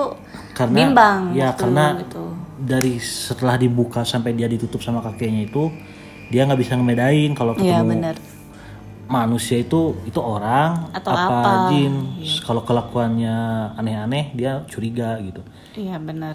karena 0.52 0.74
bimbang. 0.74 1.20
ya 1.30 1.46
waktu 1.46 1.60
karena 1.60 1.84
itu. 2.00 2.24
dari 2.58 2.94
setelah 2.96 3.56
dibuka 3.56 4.00
sampai 4.02 4.32
dia 4.32 4.48
ditutup 4.48 4.80
sama 4.80 4.98
kakeknya 5.00 5.44
itu 5.44 5.68
dia 6.26 6.42
nggak 6.42 6.58
bisa 6.58 6.72
ngebedain 6.74 7.30
kalau 7.32 7.52
Iya 7.54 7.76
ketemu 7.76 7.90
benar. 7.92 8.16
Manusia 9.06 9.56
itu 9.56 9.80
itu 10.02 10.16
orang 10.16 10.90
Atau 10.90 11.10
apa. 11.10 11.68
jin 11.68 11.94
kalau 12.40 12.60
kelakuannya 12.60 13.36
aneh-aneh 13.74 14.32
dia 14.32 14.62
curiga 14.66 15.16
gitu 15.20 15.40
Iya 15.72 15.96
benar. 15.96 16.34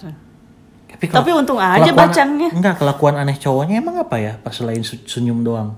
tapi, 0.88 1.06
kalau- 1.06 1.20
Tapi 1.20 1.32
untung 1.34 1.58
aja 1.58 1.90
bacangnya. 1.90 2.50
enggak 2.50 2.76
kelakuan 2.78 3.16
aneh 3.16 3.36
cowoknya 3.36 3.78
emang 3.78 3.98
apa 3.98 4.16
ya 4.16 4.34
pas 4.36 4.52
selain 4.52 4.82
se- 4.82 5.04
senyum 5.04 5.42
doang 5.42 5.76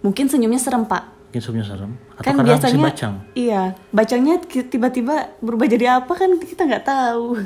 Mungkin 0.00 0.26
senyumnya 0.26 0.56
serem 0.56 0.84
pak. 0.84 1.04
mungkin 1.26 1.40
senyumnya 1.40 1.66
serem 1.66 1.92
atau 2.12 2.24
Kan 2.26 2.34
biasanya 2.40 2.82
bacang 2.82 3.14
iya 3.32 3.62
bacangnya 3.88 4.34
tiba-tiba 4.42 5.14
berubah 5.38 5.66
jadi 5.66 5.86
apa 5.98 6.10
kan 6.10 6.36
kita 6.36 6.64
nggak 6.64 6.84
tahu. 6.84 7.38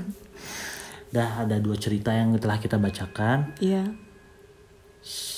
dah 1.11 1.31
ada 1.41 1.57
dua 1.57 1.77
cerita 1.77 2.11
yang 2.11 2.33
telah 2.35 2.57
kita 2.57 2.75
bacakan 2.77 3.55
Iya. 3.59 3.87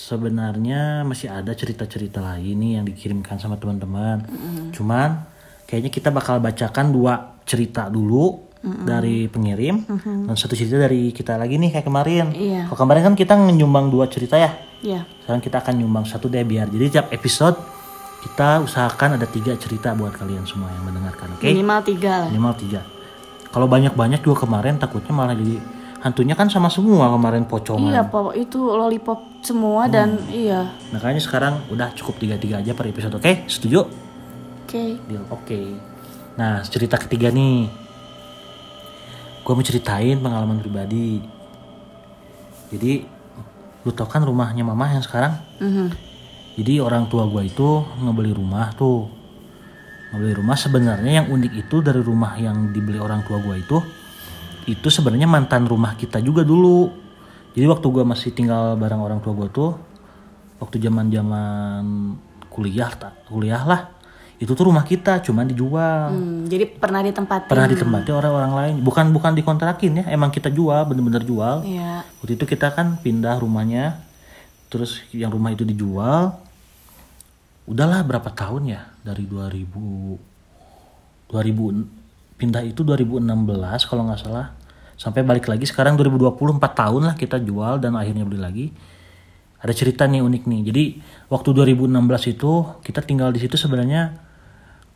Sebenarnya 0.06 1.02
masih 1.02 1.26
ada 1.26 1.50
cerita-cerita 1.50 2.22
lain 2.22 2.54
nih 2.62 2.72
yang 2.78 2.84
dikirimkan 2.86 3.42
sama 3.42 3.58
teman-teman. 3.58 4.22
Cuman 4.70 5.26
kayaknya 5.66 5.90
kita 5.90 6.14
bakal 6.14 6.38
bacakan 6.38 6.94
dua 6.94 7.42
cerita 7.42 7.90
dulu 7.90 8.46
dari 8.62 9.26
pengirim 9.30 9.82
dan 10.26 10.34
satu 10.34 10.54
cerita 10.54 10.78
dari 10.78 11.10
kita 11.10 11.34
lagi 11.34 11.58
nih 11.58 11.74
kayak 11.74 11.86
kemarin. 11.86 12.30
Iya. 12.30 12.70
Kalau 12.70 12.78
kemarin 12.86 13.02
kan 13.02 13.14
kita 13.18 13.34
nyumbang 13.34 13.90
dua 13.90 14.06
cerita 14.06 14.38
ya. 14.38 14.54
Iya. 14.78 15.02
Sekarang 15.26 15.42
kita 15.42 15.58
akan 15.58 15.74
nyumbang 15.82 16.06
satu 16.06 16.30
deh 16.30 16.46
biar 16.46 16.70
jadi 16.70 16.86
tiap 17.02 17.06
episode 17.10 17.58
kita 18.22 18.62
usahakan 18.62 19.18
ada 19.18 19.26
tiga 19.26 19.54
cerita 19.54 19.94
buat 19.94 20.14
kalian 20.14 20.46
semua 20.46 20.70
yang 20.70 20.86
mendengarkan. 20.86 21.34
Oke? 21.34 21.50
Minimal 21.50 21.82
tiga 21.82 22.26
lah. 22.26 22.30
Minimal 22.30 22.54
tiga. 22.58 22.80
Kalau 23.50 23.66
banyak-banyak 23.70 24.22
juga 24.22 24.46
kemarin 24.46 24.78
takutnya 24.82 25.14
malah 25.14 25.34
jadi 25.34 25.62
hantunya 26.00 26.36
kan 26.36 26.50
sama 26.52 26.68
semua 26.68 27.08
kemarin 27.12 27.48
pocongan. 27.48 27.92
Iya 27.92 28.02
pak 28.06 28.36
itu 28.36 28.60
lollipop 28.60 29.40
semua 29.40 29.88
dan 29.88 30.20
iya. 30.28 30.72
Makanya 30.92 31.22
sekarang 31.22 31.54
udah 31.72 31.94
cukup 31.96 32.20
tiga-tiga 32.20 32.60
aja 32.60 32.76
per 32.76 32.90
episode. 32.90 33.16
Oke, 33.16 33.46
setuju? 33.48 33.86
Oke. 34.66 34.98
Deal. 35.08 35.24
Oke. 35.30 35.60
Nah, 36.36 36.60
cerita 36.66 37.00
ketiga 37.00 37.32
nih. 37.32 37.70
Gue 39.46 39.52
mau 39.54 39.62
ceritain 39.62 40.18
pengalaman 40.18 40.58
pribadi. 40.58 41.22
Jadi, 42.66 43.06
lu 43.86 43.90
tau 43.94 44.10
kan 44.10 44.26
rumahnya 44.26 44.66
mama 44.66 44.90
yang 44.90 45.06
sekarang? 45.06 45.38
Mhm. 45.62 45.88
Jadi 46.58 46.82
orang 46.82 47.06
tua 47.06 47.30
gue 47.30 47.46
itu 47.46 47.84
ngebeli 48.02 48.34
rumah 48.34 48.74
tuh. 48.74 49.06
Ngebeli 50.10 50.34
rumah 50.42 50.58
sebenarnya 50.58 51.22
yang 51.22 51.26
unik 51.30 51.52
itu 51.62 51.76
dari 51.78 52.02
rumah 52.02 52.34
yang 52.42 52.74
dibeli 52.74 52.98
orang 52.98 53.22
tua 53.22 53.38
gue 53.38 53.54
itu, 53.62 53.78
itu 54.66 54.88
sebenarnya 54.90 55.30
mantan 55.30 55.64
rumah 55.64 55.94
kita 55.94 56.18
juga 56.18 56.42
dulu. 56.42 56.90
Jadi 57.56 57.66
waktu 57.70 57.86
gue 57.88 58.04
masih 58.04 58.30
tinggal 58.36 58.76
bareng 58.76 59.00
orang 59.00 59.22
tua 59.22 59.32
gue 59.32 59.48
tuh, 59.48 59.70
waktu 60.60 60.76
zaman 60.82 61.08
zaman 61.08 61.94
kuliah 62.52 62.90
tak 62.92 63.24
kuliah 63.30 63.62
lah, 63.64 63.96
itu 64.36 64.52
tuh 64.52 64.68
rumah 64.68 64.84
kita 64.84 65.24
cuman 65.24 65.48
dijual. 65.48 66.12
Hmm, 66.12 66.44
jadi 66.44 66.68
pernah 66.68 67.00
ditempatin. 67.00 67.48
Pernah 67.48 67.68
ditempati 67.72 68.10
orang-orang 68.12 68.52
lain, 68.52 68.74
bukan 68.84 69.08
bukan 69.08 69.32
dikontrakin 69.32 70.04
ya, 70.04 70.04
emang 70.12 70.28
kita 70.28 70.52
jual, 70.52 70.84
bener-bener 70.84 71.24
jual. 71.24 71.64
Iya. 71.64 72.04
Waktu 72.20 72.36
itu 72.36 72.44
kita 72.44 72.76
kan 72.76 73.00
pindah 73.00 73.40
rumahnya, 73.40 74.04
terus 74.68 75.00
yang 75.16 75.32
rumah 75.32 75.56
itu 75.56 75.64
dijual. 75.64 76.36
Udahlah 77.64 78.04
berapa 78.04 78.28
tahun 78.30 78.76
ya 78.76 78.82
dari 79.00 79.24
2000 79.24 80.36
2000 81.26 81.95
pindah 82.36 82.62
itu 82.64 82.84
2016 82.84 83.24
kalau 83.88 84.02
nggak 84.08 84.20
salah 84.20 84.52
sampai 84.96 85.24
balik 85.24 85.48
lagi 85.48 85.68
sekarang 85.68 85.96
2020 86.00 86.56
4 86.56 86.60
tahun 86.60 87.02
lah 87.12 87.14
kita 87.16 87.40
jual 87.40 87.80
dan 87.80 87.96
akhirnya 87.96 88.24
beli 88.24 88.40
lagi 88.40 88.66
ada 89.60 89.72
cerita 89.72 90.04
nih 90.08 90.20
unik 90.24 90.42
nih 90.48 90.60
jadi 90.72 90.84
waktu 91.32 91.48
2016 91.52 92.32
itu 92.32 92.52
kita 92.84 93.00
tinggal 93.04 93.32
di 93.32 93.40
situ 93.40 93.56
sebenarnya 93.56 94.16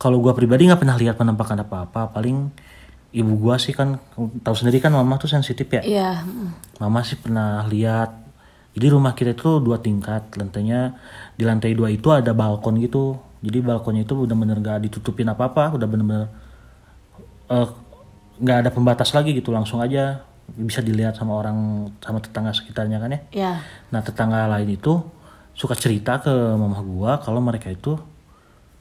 kalau 0.00 0.20
gua 0.20 0.32
pribadi 0.32 0.68
nggak 0.68 0.80
pernah 0.80 0.96
lihat 0.96 1.20
penampakan 1.20 1.64
apa-apa 1.64 2.12
paling 2.12 2.48
ibu 3.12 3.32
gua 3.36 3.58
sih 3.60 3.74
kan 3.76 4.00
tahu 4.16 4.54
sendiri 4.56 4.80
kan 4.80 4.94
mama 4.94 5.18
tuh 5.20 5.28
sensitif 5.28 5.66
ya 5.68 5.82
Iya. 5.82 6.10
mm. 6.24 6.78
Mama 6.80 7.04
sih 7.04 7.20
pernah 7.20 7.68
lihat. 7.68 8.16
Jadi 8.72 8.86
rumah 8.88 9.12
kita 9.12 9.36
itu 9.36 9.60
dua 9.60 9.82
tingkat. 9.82 10.32
Lantainya 10.38 10.96
di 11.36 11.44
lantai 11.44 11.76
dua 11.76 11.92
itu 11.92 12.08
ada 12.08 12.32
balkon 12.32 12.80
gitu. 12.80 13.18
Jadi 13.44 13.58
balkonnya 13.60 14.08
itu 14.08 14.14
udah 14.16 14.36
bener 14.38 14.56
gak 14.64 14.88
ditutupin 14.88 15.28
apa-apa. 15.28 15.76
Udah 15.76 15.84
bener-bener 15.84 16.32
eh, 17.50 17.68
nggak 18.40 18.56
ada 18.66 18.70
pembatas 18.72 19.12
lagi 19.12 19.36
gitu. 19.36 19.50
Langsung 19.52 19.82
aja 19.82 20.24
bisa 20.50 20.82
dilihat 20.82 21.14
sama 21.14 21.38
orang 21.38 21.90
sama 22.02 22.18
tetangga 22.18 22.50
sekitarnya 22.54 22.98
kan 22.98 23.10
ya. 23.10 23.20
Iya. 23.30 23.52
Nah 23.94 24.00
tetangga 24.02 24.46
lain 24.50 24.70
itu 24.74 25.02
suka 25.54 25.74
cerita 25.76 26.18
ke 26.22 26.30
mama 26.56 26.80
gua 26.80 27.20
kalau 27.20 27.42
mereka 27.42 27.68
itu 27.70 27.98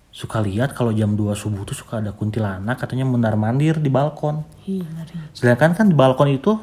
suka 0.10 0.42
lihat 0.42 0.74
kalau 0.74 0.90
jam 0.90 1.14
2 1.14 1.38
subuh 1.38 1.62
tuh 1.70 1.78
suka 1.78 2.02
ada 2.02 2.10
kuntilanak 2.10 2.82
katanya 2.82 3.06
mundar 3.06 3.38
mandir 3.38 3.78
di 3.78 3.94
balkon. 3.94 4.42
Ngeri. 4.66 5.38
Sedangkan 5.38 5.78
kan 5.78 5.86
di 5.86 5.94
balkon 5.94 6.34
itu 6.34 6.58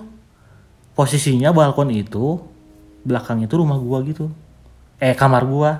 posisinya 0.98 1.54
balkon 1.54 1.92
itu 1.94 2.40
belakang 3.06 3.44
itu 3.46 3.54
rumah 3.54 3.78
gua 3.78 4.02
gitu. 4.02 4.26
Eh 4.98 5.14
kamar 5.14 5.46
gua. 5.46 5.72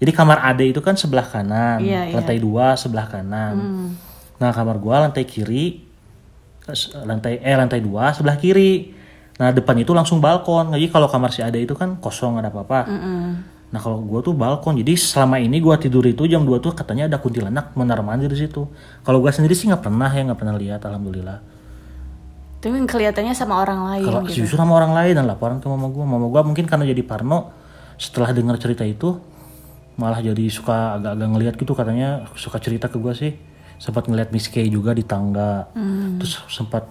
Jadi 0.00 0.10
kamar 0.10 0.42
ade 0.42 0.66
itu 0.74 0.82
kan 0.82 0.98
sebelah 0.98 1.22
kanan, 1.22 1.78
Iya, 1.78 2.10
iya. 2.10 2.14
lantai 2.18 2.42
dua 2.42 2.74
sebelah 2.74 3.06
kanan. 3.06 3.54
Hmm. 3.54 3.88
Nah 4.42 4.50
kamar 4.50 4.82
gua 4.82 5.06
lantai 5.06 5.22
kiri, 5.22 5.86
lantai 7.06 7.38
eh 7.38 7.54
lantai 7.54 7.78
dua 7.78 8.10
sebelah 8.10 8.34
kiri. 8.34 8.90
Nah 9.38 9.54
depan 9.54 9.78
itu 9.78 9.94
langsung 9.94 10.18
balkon. 10.18 10.74
Jadi 10.74 10.90
kalau 10.90 11.06
kamar 11.06 11.30
si 11.30 11.46
ade 11.46 11.62
itu 11.62 11.78
kan 11.78 11.94
kosong 12.02 12.42
ada 12.42 12.50
apa-apa. 12.50 12.90
Mm-mm. 12.90 13.26
Nah 13.72 13.80
kalau 13.80 14.02
gua 14.02 14.20
tuh 14.20 14.34
balkon, 14.34 14.76
jadi 14.82 14.98
selama 14.98 15.38
ini 15.38 15.62
gua 15.62 15.78
tidur 15.78 16.02
itu 16.04 16.26
jam 16.26 16.42
2 16.42 16.58
tuh 16.58 16.74
katanya 16.74 17.06
ada 17.06 17.22
kuntilanak 17.22 17.72
mondar 17.78 18.02
mandir 18.02 18.28
di 18.28 18.42
situ. 18.42 18.66
Kalau 19.06 19.22
gua 19.22 19.30
sendiri 19.30 19.54
sih 19.54 19.70
nggak 19.70 19.86
pernah 19.86 20.10
ya 20.10 20.26
nggak 20.26 20.38
pernah 20.42 20.54
lihat, 20.58 20.82
alhamdulillah. 20.84 21.38
Tapi 22.62 22.78
kelihatannya 22.86 23.34
sama 23.34 23.58
orang 23.58 23.80
lain 23.90 24.06
Kalau 24.06 24.20
gitu. 24.30 24.46
justru 24.46 24.54
sama 24.54 24.78
orang 24.78 24.94
lain 24.94 25.18
dan 25.18 25.26
laporan 25.26 25.58
ke 25.58 25.66
mama 25.66 25.90
gua, 25.90 26.04
mama 26.06 26.26
gua 26.30 26.42
mungkin 26.46 26.66
karena 26.66 26.86
jadi 26.86 27.02
parno 27.02 27.50
setelah 27.98 28.30
dengar 28.30 28.54
cerita 28.58 28.86
itu 28.86 29.18
malah 29.98 30.22
jadi 30.22 30.46
suka 30.46 30.98
agak-agak 30.98 31.28
ngelihat 31.32 31.54
gitu 31.58 31.72
katanya 31.74 32.08
suka 32.38 32.62
cerita 32.62 32.86
ke 32.86 33.02
gua 33.02 33.18
sih 33.18 33.34
sempat 33.82 34.06
ngeliat 34.06 34.30
Miss 34.30 34.46
Kay 34.46 34.70
juga 34.70 34.94
di 34.94 35.02
tangga. 35.02 35.66
Hmm. 35.74 36.22
terus 36.22 36.38
sempat 36.46 36.86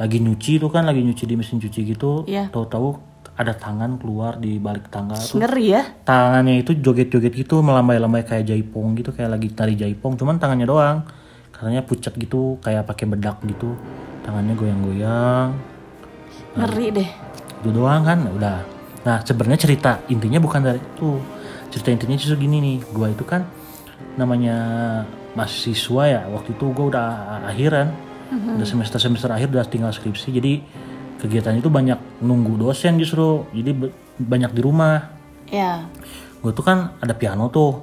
lagi 0.00 0.16
nyuci 0.16 0.56
itu 0.56 0.72
kan 0.72 0.88
lagi 0.88 1.04
nyuci 1.04 1.28
di 1.28 1.36
mesin 1.36 1.60
cuci 1.60 1.80
gitu. 1.92 2.24
Iya. 2.24 2.48
tahu-tahu 2.48 3.12
ada 3.36 3.52
tangan 3.56 4.00
keluar 4.00 4.40
di 4.40 4.56
balik 4.56 4.88
tangga 4.88 5.16
tuh. 5.20 5.36
Ngeri 5.36 5.66
ya. 5.76 5.82
tangannya 6.04 6.64
itu 6.64 6.72
joget-joget 6.76 7.36
gitu 7.36 7.60
melambai-lambai 7.60 8.24
kayak 8.24 8.48
jaipong 8.48 8.96
gitu 8.96 9.12
kayak 9.12 9.36
lagi 9.36 9.52
tari 9.52 9.76
jaipong. 9.76 10.16
Cuman 10.16 10.40
tangannya 10.40 10.64
doang. 10.64 11.04
Katanya 11.52 11.84
pucat 11.84 12.16
gitu 12.16 12.56
kayak 12.64 12.88
pakai 12.88 13.04
bedak 13.04 13.36
gitu. 13.44 13.76
Tangannya 14.24 14.56
goyang-goyang. 14.56 15.48
Ngeri 16.56 16.88
deh. 16.96 17.10
itu 17.60 17.68
doang 17.76 18.00
kan 18.00 18.24
udah. 18.24 18.64
Nah 19.04 19.20
sebenarnya 19.20 19.60
cerita 19.60 20.00
intinya 20.08 20.40
bukan 20.40 20.64
dari 20.64 20.80
itu. 20.80 21.20
Cerita 21.68 21.92
intinya 21.92 22.16
justru 22.16 22.40
gini 22.40 22.56
nih. 22.60 22.78
Gua 22.92 23.12
itu 23.12 23.24
kan 23.28 23.44
namanya 24.16 24.56
mahasiswa 25.32 26.02
ya 26.04 26.20
waktu 26.28 26.52
itu 26.52 26.64
gua 26.70 26.86
udah 26.88 27.06
akhiran. 27.46 27.88
Udah 28.30 28.62
semester 28.62 28.96
semester 28.96 29.26
akhir 29.26 29.50
udah 29.50 29.66
tinggal 29.66 29.90
skripsi 29.90 30.30
jadi 30.30 30.62
kegiatan 31.18 31.52
itu 31.52 31.66
banyak 31.66 31.98
nunggu 32.22 32.56
dosen 32.56 32.94
justru 32.96 33.42
jadi 33.50 33.74
be- 33.74 33.94
banyak 34.16 34.50
di 34.50 34.60
rumah. 34.60 35.10
Ya. 35.50 35.82
gue 36.40 36.50
tuh 36.50 36.62
kan 36.62 36.94
ada 36.98 37.12
piano 37.12 37.50
tuh. 37.50 37.82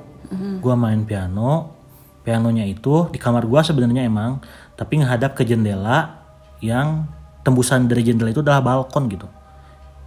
Gue 0.58 0.74
main 0.74 1.04
piano 1.04 1.76
pianonya 2.24 2.64
itu 2.64 3.08
di 3.08 3.16
kamar 3.16 3.44
gue 3.44 3.60
sebenarnya 3.62 4.04
emang 4.04 4.40
tapi 4.74 4.98
menghadap 4.98 5.32
ke 5.32 5.44
jendela 5.44 6.24
yang 6.60 7.06
tembusan 7.44 7.86
dari 7.86 8.02
jendela 8.02 8.32
itu 8.32 8.40
adalah 8.40 8.60
balkon 8.60 9.08
gitu. 9.08 9.28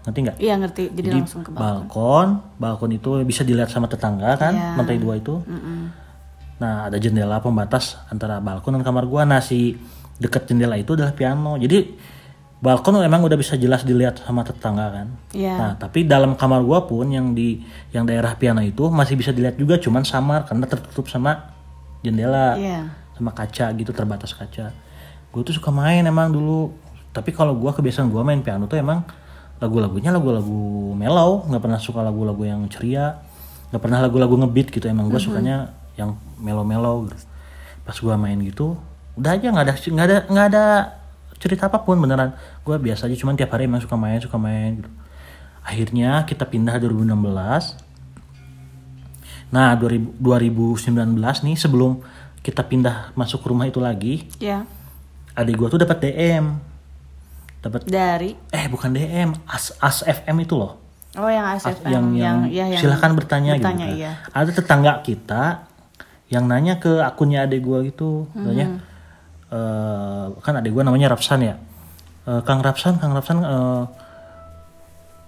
Ngerti 0.03 0.19
nggak? 0.19 0.37
Iya 0.41 0.55
ngerti. 0.57 0.83
Jadi, 0.91 1.07
Jadi 1.07 1.19
langsung 1.21 1.43
ke 1.45 1.51
bawah. 1.53 1.61
balkon 1.85 2.29
balkon 2.57 2.91
itu 2.91 3.11
bisa 3.23 3.45
dilihat 3.45 3.69
sama 3.69 3.87
tetangga 3.87 4.35
kan 4.35 4.53
lantai 4.75 4.97
dua 4.97 5.21
itu 5.21 5.45
nah 6.61 6.87
ada 6.93 7.01
jendela 7.01 7.41
pembatas 7.41 7.97
antara 8.13 8.37
balkon 8.39 8.77
dan 8.77 8.85
kamar 8.85 9.09
gue 9.09 9.23
nah 9.25 9.41
si 9.41 9.81
dekat 10.21 10.45
jendela 10.53 10.77
itu 10.77 10.93
adalah 10.93 11.17
piano 11.17 11.57
jadi 11.57 11.89
balkon 12.61 13.01
emang 13.01 13.25
udah 13.25 13.41
bisa 13.41 13.57
jelas 13.57 13.89
dilihat 13.89 14.21
sama 14.21 14.45
tetangga 14.45 14.93
kan 14.93 15.09
Iya. 15.33 15.55
Nah, 15.57 15.73
tapi 15.81 16.05
dalam 16.05 16.37
kamar 16.37 16.61
gua 16.61 16.85
pun 16.85 17.09
yang 17.09 17.33
di 17.33 17.65
yang 17.97 18.05
daerah 18.05 18.37
piano 18.37 18.61
itu 18.61 18.93
masih 18.93 19.17
bisa 19.17 19.33
dilihat 19.33 19.57
juga 19.57 19.81
cuman 19.81 20.05
samar 20.05 20.45
karena 20.45 20.69
tertutup 20.69 21.09
sama 21.09 21.57
jendela 22.05 22.61
Iya. 22.61 22.93
sama 23.17 23.33
kaca 23.33 23.73
gitu 23.73 23.97
terbatas 23.97 24.37
kaca. 24.37 24.77
Gue 25.33 25.41
tuh 25.41 25.57
suka 25.57 25.73
main 25.73 26.05
emang 26.05 26.29
dulu. 26.35 26.77
Tapi 27.17 27.33
kalau 27.33 27.57
gua 27.57 27.73
kebiasaan 27.73 28.13
gua 28.13 28.21
main 28.29 28.45
piano 28.45 28.69
tuh 28.69 28.77
emang 28.77 29.09
lagu-lagunya 29.57 30.13
lagu-lagu 30.13 30.93
mellow, 30.93 31.49
nggak 31.49 31.63
pernah 31.65 31.81
suka 31.81 32.05
lagu-lagu 32.05 32.45
yang 32.45 32.61
ceria, 32.69 33.25
nggak 33.73 33.81
pernah 33.81 34.05
lagu-lagu 34.05 34.37
ngebeat 34.37 34.69
gitu. 34.69 34.85
Emang 34.85 35.09
gua 35.09 35.17
sukanya 35.23 35.57
yang 36.01 36.11
mellow-mellow. 36.37 37.07
Gitu. 37.07 37.21
Pas 37.85 37.97
gua 37.97 38.17
main 38.17 38.41
gitu, 38.41 38.81
udah 39.15 39.37
aja 39.37 39.47
nggak 39.47 39.65
ada 39.65 39.75
nggak 39.77 40.07
ada 40.07 40.17
nggak 40.27 40.47
ada 40.51 40.65
cerita 41.37 41.69
apa 41.69 41.81
pun 41.81 41.97
beneran. 41.97 42.33
Gua 42.65 42.77
biasa 42.77 43.05
aja 43.05 43.17
cuman 43.17 43.37
tiap 43.37 43.53
hari 43.53 43.69
emang 43.69 43.81
suka 43.81 43.95
main 43.95 44.19
suka 44.19 44.37
main 44.37 44.81
gitu. 44.81 44.91
Akhirnya 45.61 46.25
kita 46.25 46.45
pindah 46.45 46.81
2016 46.81 47.77
Nah, 49.51 49.75
2000 49.75 50.15
2019 50.23 51.19
nih 51.43 51.57
sebelum 51.59 51.99
kita 52.41 52.63
pindah 52.63 53.11
masuk 53.13 53.43
rumah 53.43 53.67
itu 53.67 53.83
lagi, 53.83 54.25
Ya. 54.39 54.63
adik 55.35 55.59
gua 55.59 55.69
tuh 55.69 55.83
dapat 55.83 55.99
DM. 56.01 56.55
Dapat 57.61 57.85
Dari. 57.85 58.33
eh 58.49 58.65
bukan 58.71 58.95
DM, 58.95 59.35
As 59.45 59.75
As 59.77 60.01
FM 60.01 60.39
itu 60.41 60.55
loh. 60.57 60.79
Oh 61.13 61.27
yang 61.27 61.43
ASFM. 61.45 61.91
yang 61.91 62.07
yang, 62.15 62.39
ya, 62.47 62.65
yang 62.71 62.81
silahkan 62.81 63.11
bertanya, 63.13 63.59
bertanya, 63.59 63.87
gitu. 63.91 63.99
iya. 64.07 64.13
Ada 64.31 64.51
tetangga 64.55 65.03
kita 65.03 65.67
yang 66.31 66.47
nanya 66.47 66.79
ke 66.79 67.03
akunnya 67.03 67.45
adik 67.45 67.61
gua 67.61 67.83
gitu, 67.83 68.25
Mhm. 68.31 68.39
katanya 68.39 68.67
eh, 69.51 70.25
kan 70.41 70.55
adik 70.57 70.71
gua 70.71 70.87
namanya 70.87 71.11
Rapsan 71.11 71.43
ya. 71.43 71.55
Eh, 72.25 72.41
Kang 72.43 72.63
Rapsan, 72.63 72.97
Kang 72.97 73.11
Rapsan 73.11 73.43
eh, 73.43 73.83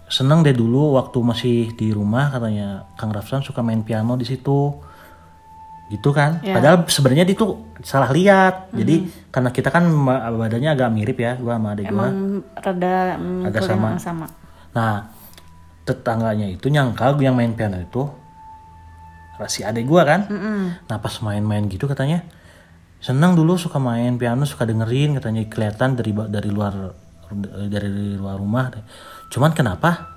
seneng 0.07 0.45
deh 0.45 0.53
dulu 0.53 0.95
waktu 0.95 1.19
masih 1.19 1.57
di 1.73 1.89
rumah 1.89 2.29
katanya 2.29 2.85
Kang 2.95 3.11
Rapsan 3.11 3.41
suka 3.41 3.65
main 3.65 3.81
piano 3.81 4.13
di 4.15 4.23
situ 4.23 4.77
gitu 5.89 6.09
kan 6.09 6.41
Ya. 6.41 6.57
padahal 6.57 6.85
sebenarnya 6.87 7.25
dia 7.25 7.33
tuh 7.35 7.69
salah 7.81 8.09
lihat 8.09 8.73
Mhm. 8.73 8.77
jadi 8.77 8.95
karena 9.29 9.51
kita 9.51 9.69
kan 9.69 9.85
badannya 10.33 10.71
agak 10.71 10.89
mirip 10.89 11.17
ya 11.17 11.37
gua 11.37 11.57
sama 11.57 11.73
adik 11.73 11.89
gua 11.89 12.09
Emang 12.09 12.17
rada 12.55 12.97
mm, 13.17 13.43
Agak 13.45 13.63
sama. 13.65 13.89
sama. 13.99 14.27
Nah, 14.73 15.05
tetangganya 15.83 16.47
itu 16.47 16.69
nyangka 16.69 17.17
yang 17.19 17.35
main 17.35 17.53
piano 17.53 17.77
itu 17.77 18.09
si 19.47 19.63
adik 19.63 19.87
gua 19.87 20.03
kan. 20.05 20.21
Nah, 20.83 20.99
pas 20.99 21.15
main-main 21.21 21.65
gitu 21.67 21.87
katanya 21.87 22.23
senang 23.03 23.35
dulu 23.35 23.59
suka 23.59 23.79
main 23.79 24.15
piano, 24.15 24.47
suka 24.47 24.63
dengerin 24.63 25.19
katanya 25.19 25.43
kelihatan 25.47 25.99
dari 25.99 26.11
dari 26.29 26.51
luar 26.51 26.95
dari 27.67 27.89
luar 28.15 28.37
rumah. 28.37 28.71
Cuman 29.27 29.51
kenapa 29.51 30.13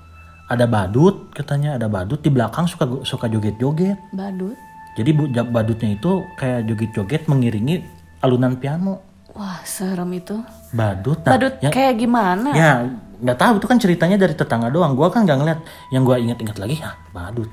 ada 0.46 0.68
badut 0.68 1.34
katanya 1.34 1.74
ada 1.74 1.90
badut 1.90 2.22
di 2.22 2.30
belakang 2.30 2.70
suka 2.70 2.86
suka 3.02 3.26
joget-joget. 3.26 3.98
Badut. 4.14 4.54
Jadi 4.94 5.10
badutnya 5.50 5.92
itu 5.92 6.24
kayak 6.36 6.64
joget-joget 6.64 7.26
mengiringi 7.26 7.82
alunan 8.22 8.56
piano. 8.56 9.02
Wah 9.36 9.60
serem 9.62 10.08
itu. 10.16 10.40
Badut. 10.72 11.20
Nah, 11.20 11.36
Badut 11.36 11.54
yang- 11.60 11.74
kayak 11.74 11.94
gimana? 11.98 12.48
Ya 12.54 12.70
nggak 13.16 13.36
tahu 13.36 13.52
itu 13.60 13.66
kan 13.66 13.78
ceritanya 13.80 14.16
dari 14.16 14.32
tetangga 14.32 14.68
doang. 14.68 14.96
Gua 14.96 15.08
kan 15.12 15.24
nggak 15.24 15.36
ngeliat. 15.36 15.60
Yang 15.90 16.02
gua 16.04 16.16
ingat-ingat 16.16 16.56
lagi 16.56 16.80
ah 16.80 16.94
badut. 17.10 17.48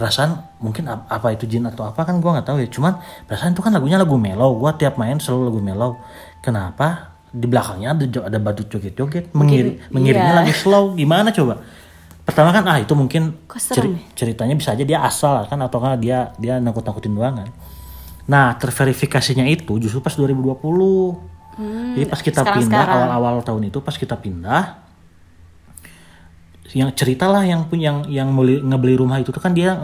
Perasaan 0.00 0.56
mungkin 0.64 0.88
ap- 0.88 1.04
apa 1.12 1.36
itu 1.36 1.44
jin 1.44 1.68
atau 1.68 1.84
apa 1.84 2.08
kan 2.08 2.16
gua 2.24 2.40
nggak 2.40 2.48
tahu 2.48 2.58
ya. 2.64 2.68
Cuman 2.72 2.96
perasaan 3.28 3.52
itu 3.52 3.60
kan 3.60 3.68
lagunya 3.76 4.00
lagu 4.00 4.16
mellow. 4.16 4.56
Gua 4.56 4.72
tiap 4.72 4.96
main 4.96 5.20
selalu 5.20 5.52
lagu 5.52 5.60
mellow. 5.60 6.00
Kenapa 6.40 7.12
di 7.28 7.44
belakangnya 7.44 7.92
ada 7.92 8.04
ada 8.32 8.38
badut 8.40 8.66
joget-joget 8.66 9.30
mengiri, 9.36 9.76
mengiringnya 9.92 10.32
iya. 10.34 10.38
lagi 10.40 10.56
slow. 10.56 10.96
Gimana 10.96 11.28
coba? 11.30 11.60
Pertama 12.24 12.48
kan 12.56 12.64
ah 12.64 12.78
itu 12.80 12.96
mungkin 12.96 13.44
ceri- 13.76 14.00
ceritanya 14.16 14.56
bisa 14.56 14.72
aja 14.72 14.84
dia 14.88 15.04
asal 15.04 15.44
kan 15.44 15.60
atau 15.60 15.78
kan 15.84 16.00
dia 16.00 16.32
dia 16.40 16.56
nakut-nakutin 16.56 17.12
doang 17.12 17.36
kan. 17.44 17.48
Nah, 18.24 18.54
terverifikasinya 18.56 19.42
itu 19.50 19.76
justru 19.82 20.00
pas 20.00 20.14
2020. 20.16 20.56
Jadi 21.60 22.06
pas 22.08 22.20
kita 22.22 22.40
pindah 22.40 22.56
sekarang-sekarang. 22.62 22.96
awal-awal 23.04 23.36
tahun 23.44 23.62
itu 23.68 23.78
pas 23.84 23.92
kita 23.92 24.16
pindah 24.16 24.80
yang 26.70 26.94
ceritalah 26.94 27.42
yang 27.42 27.66
punya 27.66 27.90
yang 27.90 27.98
yang 28.06 28.28
beli, 28.34 28.62
ngebeli 28.62 28.94
rumah 28.94 29.18
itu 29.18 29.34
tuh 29.34 29.42
kan 29.42 29.50
dia 29.50 29.74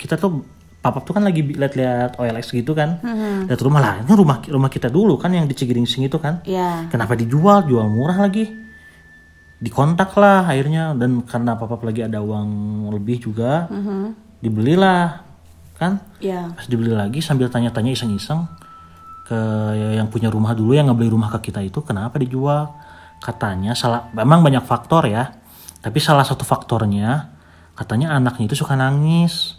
kita 0.00 0.16
tuh 0.16 0.40
papap 0.82 1.06
tuh 1.06 1.14
kan 1.14 1.22
lagi 1.22 1.46
lihat-lihat 1.46 2.18
OLX 2.18 2.50
gitu 2.56 2.74
kan. 2.74 2.98
Lihat 3.46 3.60
rumah 3.62 3.78
lah, 3.78 3.94
ini 4.02 4.12
rumah 4.18 4.42
rumah 4.50 4.70
kita 4.72 4.90
dulu 4.90 5.14
kan 5.14 5.30
yang 5.30 5.46
di 5.46 5.54
Cigiringsing 5.54 6.08
itu 6.10 6.18
kan. 6.18 6.42
Ya. 6.42 6.90
Kenapa 6.90 7.14
dijual? 7.14 7.68
Jual 7.70 7.86
murah 7.86 8.18
lagi. 8.18 8.50
Dikontak 9.62 10.18
lah 10.18 10.42
akhirnya 10.50 10.90
dan 10.98 11.22
karena 11.22 11.54
papap 11.54 11.86
lagi 11.86 12.02
ada 12.02 12.18
uang 12.18 12.90
lebih 12.90 13.22
juga. 13.30 13.70
Dibelilah 14.42 15.22
kan. 15.78 16.02
Ya. 16.18 16.50
Pas 16.50 16.66
dibeli 16.66 16.90
lagi 16.90 17.22
sambil 17.22 17.46
tanya-tanya 17.46 17.94
iseng-iseng 17.94 18.48
ke 19.22 19.38
yang 19.94 20.10
punya 20.10 20.34
rumah 20.34 20.50
dulu 20.50 20.74
yang 20.74 20.90
ngebeli 20.90 21.14
rumah 21.14 21.30
ke 21.38 21.52
kita 21.52 21.62
itu 21.62 21.78
kenapa 21.86 22.18
dijual? 22.18 22.74
Katanya 23.22 23.78
salah 23.78 24.10
memang 24.10 24.42
banyak 24.42 24.66
faktor 24.66 25.06
ya. 25.06 25.30
Tapi 25.82 25.98
salah 25.98 26.22
satu 26.22 26.42
faktornya 26.42 27.34
katanya 27.74 28.14
anaknya 28.14 28.46
itu 28.46 28.54
suka 28.54 28.72
nangis. 28.72 29.58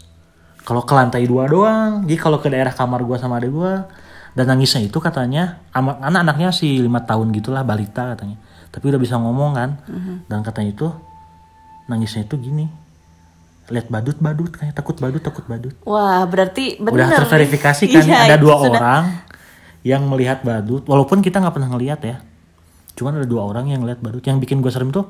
Kalau 0.64 0.80
ke 0.80 0.90
lantai 0.90 1.28
dua 1.28 1.44
doang. 1.44 2.02
Jadi 2.02 2.16
kalau 2.16 2.40
ke 2.40 2.48
daerah 2.48 2.72
kamar 2.72 3.04
gua 3.04 3.16
sama 3.16 3.36
adik 3.36 3.52
gua 3.52 3.86
dan 4.32 4.48
nangisnya 4.48 4.82
itu 4.82 4.98
katanya 4.98 5.62
anak-anaknya 5.70 6.50
sih 6.50 6.80
lima 6.80 7.04
tahun 7.04 7.30
gitulah 7.30 7.60
balita 7.62 8.16
katanya. 8.16 8.40
Tapi 8.72 8.84
udah 8.88 8.98
bisa 8.98 9.14
ngomong 9.14 9.52
kan. 9.52 9.70
Dan 10.24 10.40
katanya 10.40 10.72
itu 10.72 10.88
nangisnya 11.84 12.24
itu 12.24 12.40
gini. 12.40 12.66
Lihat 13.64 13.88
badut-badut 13.88 14.52
kayak 14.52 14.72
takut 14.72 14.92
badut 14.96 15.20
takut 15.20 15.40
badut 15.44 15.72
Wah 15.84 16.24
berarti 16.24 16.76
bener. 16.76 17.08
udah 17.08 17.24
terverifikasi 17.24 17.84
kan 17.88 18.04
Iya, 18.04 18.18
ada 18.28 18.36
dua 18.36 18.60
sudah- 18.60 18.76
orang 18.76 19.04
yang 19.80 20.04
melihat 20.04 20.44
badut 20.44 20.84
walaupun 20.84 21.20
kita 21.20 21.40
nggak 21.40 21.56
pernah 21.56 21.72
ngelihat 21.72 22.00
ya 22.00 22.16
cuman 22.92 23.20
ada 23.20 23.24
dua 23.24 23.40
orang 23.40 23.68
yang 23.68 23.80
lihat 23.82 24.00
badut 24.00 24.20
yang 24.20 24.36
bikin 24.36 24.60
gue 24.60 24.68
serem 24.68 24.92
tuh 24.92 25.08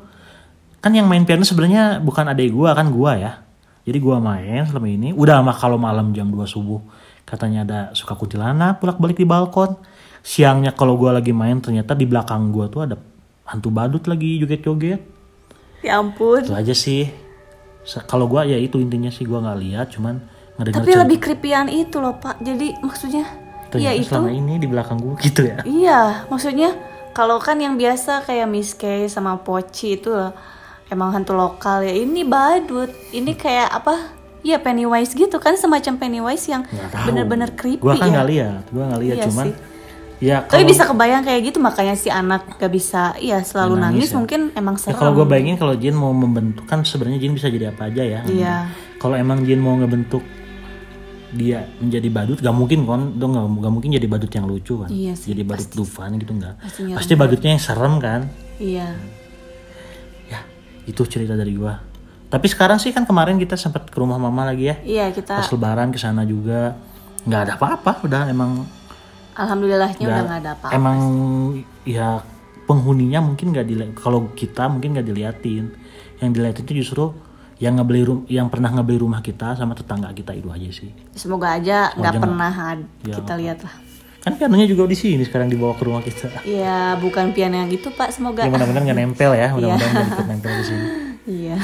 kan 0.85 0.93
yang 0.93 1.09
main 1.09 1.25
piano 1.25 1.49
sebenarnya 1.49 2.05
bukan 2.05 2.29
adik 2.29 2.53
gue 2.53 2.69
kan 2.77 2.93
gue 2.93 3.13
ya 3.25 3.41
jadi 3.89 3.97
gue 3.97 4.17
main 4.21 4.69
selama 4.69 4.89
ini 4.93 5.17
udah 5.17 5.41
mah 5.41 5.57
kalau 5.57 5.81
malam 5.81 6.13
jam 6.13 6.29
2 6.29 6.45
subuh 6.45 6.85
katanya 7.25 7.65
ada 7.65 7.81
suka 7.97 8.13
kuntilanak 8.13 8.85
bolak 8.85 9.01
balik 9.01 9.17
di 9.17 9.25
balkon 9.25 9.81
siangnya 10.21 10.77
kalau 10.77 11.01
gue 11.01 11.09
lagi 11.09 11.33
main 11.33 11.57
ternyata 11.65 11.97
di 11.97 12.05
belakang 12.05 12.53
gue 12.53 12.69
tuh 12.69 12.85
ada 12.85 13.01
hantu 13.49 13.73
badut 13.73 14.05
lagi 14.05 14.37
joget-joget 14.45 15.01
Ya 15.81 16.01
ampun. 16.01 16.45
itu 16.45 16.53
aja 16.53 16.77
sih 16.77 17.09
kalau 18.05 18.29
gue 18.29 18.41
ya 18.45 18.57
itu 18.61 18.77
intinya 18.77 19.09
sih 19.09 19.25
gue 19.25 19.37
nggak 19.37 19.59
lihat 19.61 19.87
cuman 19.93 20.21
ngedengar 20.57 20.81
Tapi 20.81 20.93
lebih 20.97 21.19
creepyan 21.21 21.67
itu 21.69 21.97
loh 21.99 22.17
pak. 22.17 22.39
Jadi 22.41 22.79
maksudnya. 22.81 23.27
Iya 23.75 23.91
itu. 23.91 24.15
selama 24.15 24.31
ini 24.31 24.63
di 24.63 24.71
belakang 24.71 25.03
gue 25.03 25.19
gitu 25.19 25.51
ya. 25.51 25.59
Iya, 25.67 26.31
maksudnya 26.31 26.79
kalau 27.11 27.43
kan 27.43 27.59
yang 27.59 27.75
biasa 27.75 28.23
kayak 28.23 28.47
Miss 28.47 28.71
Kay 28.79 29.11
sama 29.11 29.43
Poci 29.43 29.99
itu 29.99 30.15
loh, 30.15 30.31
emang 30.89 31.11
hantu 31.11 31.33
lokal 31.33 31.81
ya. 31.81 31.93
Ini 31.93 32.25
badut. 32.25 32.91
Ini 33.11 33.33
kayak 33.35 33.71
apa? 33.73 33.95
Iya 34.41 34.61
Pennywise 34.61 35.13
gitu 35.13 35.41
kan 35.41 35.57
semacam 35.57 35.97
Pennywise 35.97 36.45
yang 36.45 36.69
Nggak 36.69 37.09
bener-bener 37.09 37.49
creepy 37.57 37.81
Gua 37.81 37.97
kan 37.97 38.05
ya. 38.05 38.13
nggak 38.13 38.29
lihat, 38.29 38.63
gua 38.69 38.85
nggak 38.93 39.01
lihat 39.01 39.17
Iya 39.17 39.25
cuman 39.25 39.47
sih. 39.49 39.55
ya 40.21 40.37
Tapi 40.41 40.51
kalau 40.53 40.65
bisa 40.69 40.83
kebayang 40.85 41.23
kayak 41.25 41.41
gitu 41.43 41.59
makanya 41.59 41.95
si 41.97 42.09
anak 42.09 42.43
gak 42.55 42.69
bisa 42.69 43.17
iya 43.19 43.41
selalu 43.41 43.81
Nangis 43.81 43.89
nangis, 44.05 44.09
ya. 44.13 44.17
mungkin 44.21 44.41
emang 44.53 44.77
ya 44.77 44.81
serem. 44.85 45.01
kalau 45.01 45.13
gue 45.15 45.25
bayangin 45.25 45.57
kalau 45.57 45.73
jin 45.75 45.93
mau 45.93 46.13
membentuk 46.13 46.65
kan 46.65 46.85
sebenarnya 46.85 47.19
jin 47.19 47.33
bisa 47.33 47.49
jadi 47.49 47.73
apa 47.73 47.89
aja 47.89 48.03
ya. 48.05 48.21
Iya. 48.23 48.57
Kalau 48.97 49.17
emang 49.17 49.43
jin 49.43 49.59
mau 49.59 49.75
ngebentuk 49.75 50.21
dia 51.33 51.65
menjadi 51.81 52.09
badut 52.09 52.39
gak 52.39 52.53
mungkin 52.53 52.85
kan 52.85 53.17
dong 53.17 53.33
gak, 53.33 53.49
gak 53.49 53.73
mungkin 53.73 53.91
jadi 53.91 54.07
badut 54.07 54.29
yang 54.31 54.45
lucu 54.45 54.75
kan 54.77 54.87
Iya 54.87 55.13
sih, 55.17 55.33
jadi 55.33 55.43
badut 55.43 55.73
Dufan 55.73 56.15
gitu 56.15 56.31
enggak 56.31 56.61
Pasti 56.61 56.93
pasti 56.93 57.13
badutnya 57.17 57.51
yang 57.51 57.63
serem 57.65 57.97
kan 57.97 58.21
Iya. 58.55 58.93
Itu 60.85 61.03
cerita 61.05 61.33
dari 61.33 61.53
gua 61.53 61.81
tapi 62.27 62.47
sekarang 62.47 62.77
sih 62.77 62.91
kan 62.91 63.05
kemarin 63.05 63.37
kita 63.37 63.55
sempat 63.55 63.87
ke 63.87 63.95
rumah 63.95 64.17
mama 64.17 64.45
lagi 64.45 64.67
ya 64.67 64.77
Iya 64.83 65.07
kita 65.11 65.39
pas 65.39 65.49
lebaran 65.49 65.89
ke 65.89 65.99
sana 65.99 66.23
juga 66.23 66.75
nggak 67.25 67.41
ada 67.41 67.53
apa-apa 67.55 68.03
udah 68.03 68.23
emang 68.27 68.67
alhamdulillahnya 69.35 70.05
udah 70.05 70.23
Nggak- 70.25 70.41
ada 70.41 70.51
apa. 70.55 70.67
Emang 70.71 70.99
ya 71.85 72.23
penghuninya 72.65 73.21
mungkin 73.21 73.51
nggak 73.51 73.67
dilihat. 73.67 73.93
Kalau 73.95 74.31
kita 74.33 74.71
mungkin 74.71 74.95
nggak 74.97 75.07
diliatin. 75.07 75.65
Yang 76.23 76.31
dilihat 76.31 76.57
itu 76.63 76.71
justru 76.79 77.05
yang 77.59 77.77
ngebeli 77.77 78.03
rum- 78.03 78.27
yang 78.27 78.47
pernah 78.49 78.71
ngebeli 78.71 78.99
rumah 78.99 79.21
kita 79.21 79.55
sama 79.55 79.75
tetangga 79.75 80.11
kita 80.11 80.35
itu 80.35 80.51
aja 80.51 80.71
sih 80.75 80.91
Semoga 81.15 81.55
aja 81.55 81.95
nggak 81.95 82.13
pernah 82.19 82.51
Ya, 83.03 83.15
kita 83.15 83.35
lihat 83.39 83.59
lah. 83.63 83.75
Kan 84.25 84.33
pianonya 84.35 84.65
juga 84.65 84.89
di 84.89 84.97
sini 84.97 85.23
sekarang 85.23 85.47
dibawa 85.47 85.77
ke 85.77 85.85
rumah 85.85 86.01
kita 86.01 86.41
Iya, 86.43 86.97
bukan 86.97 87.31
piano 87.31 87.55
yang 87.55 87.69
gitu 87.69 87.93
Pak, 87.93 88.09
semoga. 88.11 88.41
ya 88.41 88.49
mudah-mudahan 88.49 88.85
nggak 88.85 88.99
nempel 88.99 89.31
ya 89.33 89.49
mudah-mudahan 89.53 89.93
nggak 89.93 90.09
ikut 90.11 90.27
nempel 90.27 90.53
di 90.53 90.65
sini 90.65 90.87
Iya. 91.45 91.57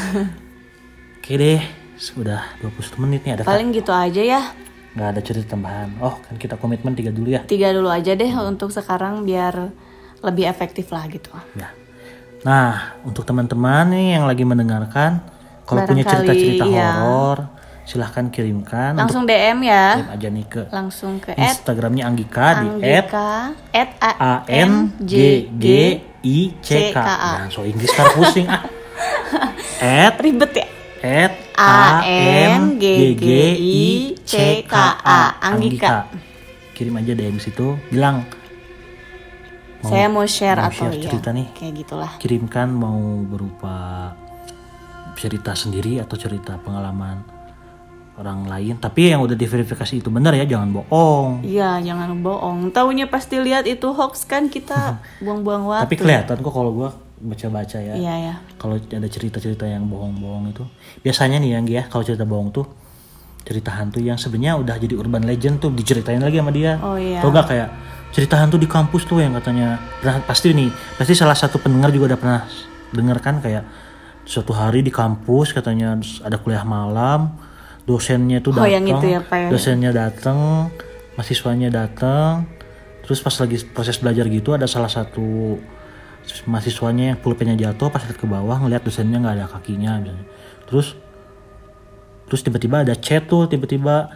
oke 1.16 1.33
deh 1.35 1.61
sudah 1.96 2.40
20 2.61 3.03
menit 3.03 3.20
nih 3.25 3.33
ada 3.35 3.42
Paling 3.44 3.73
gitu 3.73 3.90
aja 3.90 4.20
ya. 4.20 4.42
nggak 4.90 5.09
ada 5.09 5.20
cerita 5.20 5.55
tambahan 5.55 5.96
oh 6.01 6.16
kan 6.18 6.35
kita 6.35 6.57
komitmen 6.57 6.92
tiga 6.92 7.09
dulu 7.09 7.29
ya 7.31 7.40
Tiga 7.44 7.70
dulu 7.70 7.88
aja 7.88 8.12
deh 8.12 8.33
untuk 8.37 8.68
sekarang 8.68 9.23
biar 9.23 9.70
lebih 10.20 10.44
efektif 10.44 10.90
lah 10.90 11.07
gitu. 11.07 11.31
ya 11.55 11.70
nah 12.40 12.96
untuk 13.05 13.23
teman-teman 13.23 13.88
nih 13.88 14.16
yang 14.16 14.25
lagi 14.25 14.42
mendengarkan 14.42 15.20
kalau 15.62 15.85
punya 15.85 16.03
cerita-cerita 16.03 16.64
iya. 16.66 17.05
horor 17.05 17.53
silahkan 17.83 18.29
kirimkan 18.29 18.95
Langsung 18.95 19.27
DM 19.27 19.66
ya. 19.66 19.99
kirim 19.99 20.11
aja 20.14 20.29
nih 20.31 20.47
ke 20.47 20.62
Langsung 20.71 21.19
ke 21.19 21.35
Instagramnya 21.35 22.05
Anggika 22.07 22.62
di 22.62 22.66
at 22.87 23.09
Anggika 23.11 23.31
at 23.73 23.90
A 23.99 24.35
N 24.47 24.95
G 25.03 25.12
G 25.57 25.66
I 26.21 26.38
C 26.61 26.93
K. 26.93 26.99
Nah, 27.01 27.49
so 27.49 27.64
Inggris 27.64 27.90
kan 27.97 28.12
pusing 28.12 28.45
ah. 28.45 28.61
At 29.81 30.21
ribet 30.21 30.53
ya. 30.53 30.66
at 31.01 31.33
A 31.57 32.05
N 32.05 32.77
G 32.77 33.16
G 33.16 33.27
I 33.57 33.81
C 34.21 34.61
K 34.69 34.75
A. 35.01 35.40
Anggika. 35.40 36.12
Kirim 36.77 36.97
aja 36.97 37.12
DM 37.12 37.40
situ, 37.40 37.77
bilang 37.88 38.25
Saya 39.81 40.12
mau 40.12 40.29
share 40.29 40.61
mau 40.61 40.69
atau 40.69 40.93
share 40.93 40.97
ya. 41.01 41.09
cerita 41.09 41.33
nih. 41.33 41.49
Kayak 41.57 41.75
gitulah. 41.81 42.11
kirimkan 42.21 42.69
mau 42.69 43.01
berupa 43.25 44.12
cerita 45.16 45.57
sendiri 45.57 46.01
atau 46.01 46.16
cerita 46.21 46.61
pengalaman 46.61 47.39
orang 48.16 48.49
lain. 48.49 48.75
Tapi 48.77 49.12
yang 49.12 49.23
udah 49.23 49.35
diverifikasi 49.35 49.94
itu 50.01 50.09
benar 50.11 50.35
ya, 50.35 50.44
jangan 50.44 50.73
bohong. 50.73 51.44
Iya, 51.44 51.79
jangan 51.81 52.16
bohong. 52.20 52.73
Taunya 52.73 53.07
pasti 53.07 53.38
lihat 53.38 53.68
itu 53.68 53.92
hoax 53.92 54.27
kan 54.27 54.49
kita 54.49 54.99
buang-buang 55.25 55.68
waktu. 55.68 55.85
Tapi 55.87 55.96
kelihatan 55.96 56.37
kok 56.40 56.51
kalau 56.51 56.73
gua 56.73 56.90
baca-baca 57.20 57.77
ya. 57.77 57.94
Iya 57.94 58.14
ya. 58.16 58.35
kalau 58.57 58.81
ada 58.81 59.05
cerita-cerita 59.05 59.68
yang 59.68 59.85
bohong-bohong 59.85 60.57
itu 60.57 60.64
biasanya 61.05 61.37
nih 61.37 61.53
yang 61.53 61.64
ya 61.68 61.85
kalau 61.85 62.01
cerita 62.01 62.25
bohong 62.25 62.49
tuh 62.49 62.64
cerita 63.44 63.73
hantu 63.77 64.01
yang 64.01 64.16
sebenarnya 64.16 64.57
udah 64.57 64.77
jadi 64.81 64.96
urban 64.96 65.25
legend 65.25 65.61
tuh 65.61 65.68
diceritain 65.68 66.20
lagi 66.20 66.40
sama 66.40 66.49
dia 66.49 66.81
Oh 66.81 66.96
iya. 66.96 67.20
tau 67.20 67.29
gak 67.29 67.53
kayak 67.53 67.68
cerita 68.12 68.40
hantu 68.40 68.57
di 68.57 68.64
kampus 68.64 69.05
tuh 69.05 69.20
yang 69.20 69.37
katanya 69.37 69.77
pernah 70.01 70.20
pasti 70.25 70.53
nih 70.53 70.68
pasti 70.96 71.12
salah 71.12 71.37
satu 71.37 71.61
pendengar 71.61 71.92
juga 71.92 72.16
udah 72.16 72.18
pernah 72.20 72.40
denger 72.92 73.18
kan 73.20 73.37
kayak 73.40 73.64
suatu 74.25 74.57
hari 74.57 74.81
di 74.81 74.88
kampus 74.88 75.53
katanya 75.53 76.01
ada 76.25 76.37
kuliah 76.40 76.64
malam 76.64 77.37
dosennya 77.88 78.38
tuh 78.45 78.53
Oh, 78.55 78.64
datang 78.64 78.73
yang 78.73 78.87
itu 78.87 79.07
ya, 79.09 79.21
Pak, 79.25 79.37
ya? 79.37 79.49
dosennya 79.53 79.90
datang 79.93 80.69
mahasiswanya 81.16 81.69
datang. 81.69 82.49
Terus 83.05 83.19
pas 83.21 83.35
lagi 83.35 83.57
proses 83.75 83.99
belajar 83.99 84.25
gitu 84.31 84.55
ada 84.55 84.71
salah 84.71 84.88
satu 84.88 85.59
mahasiswanya 86.47 87.16
yang 87.16 87.19
pulpennya 87.19 87.57
jatuh 87.59 87.90
pas 87.90 88.05
lihat 88.07 88.21
ke 88.21 88.27
bawah 88.29 88.61
ngeliat 88.62 88.87
dosennya 88.87 89.19
nggak 89.19 89.35
ada 89.40 89.47
kakinya 89.51 89.99
misalnya. 89.99 90.27
Terus 90.69 90.95
terus 92.31 92.40
tiba-tiba 92.47 92.87
ada 92.87 92.95
chat 92.95 93.27
tuh 93.27 93.51
tiba-tiba 93.51 94.14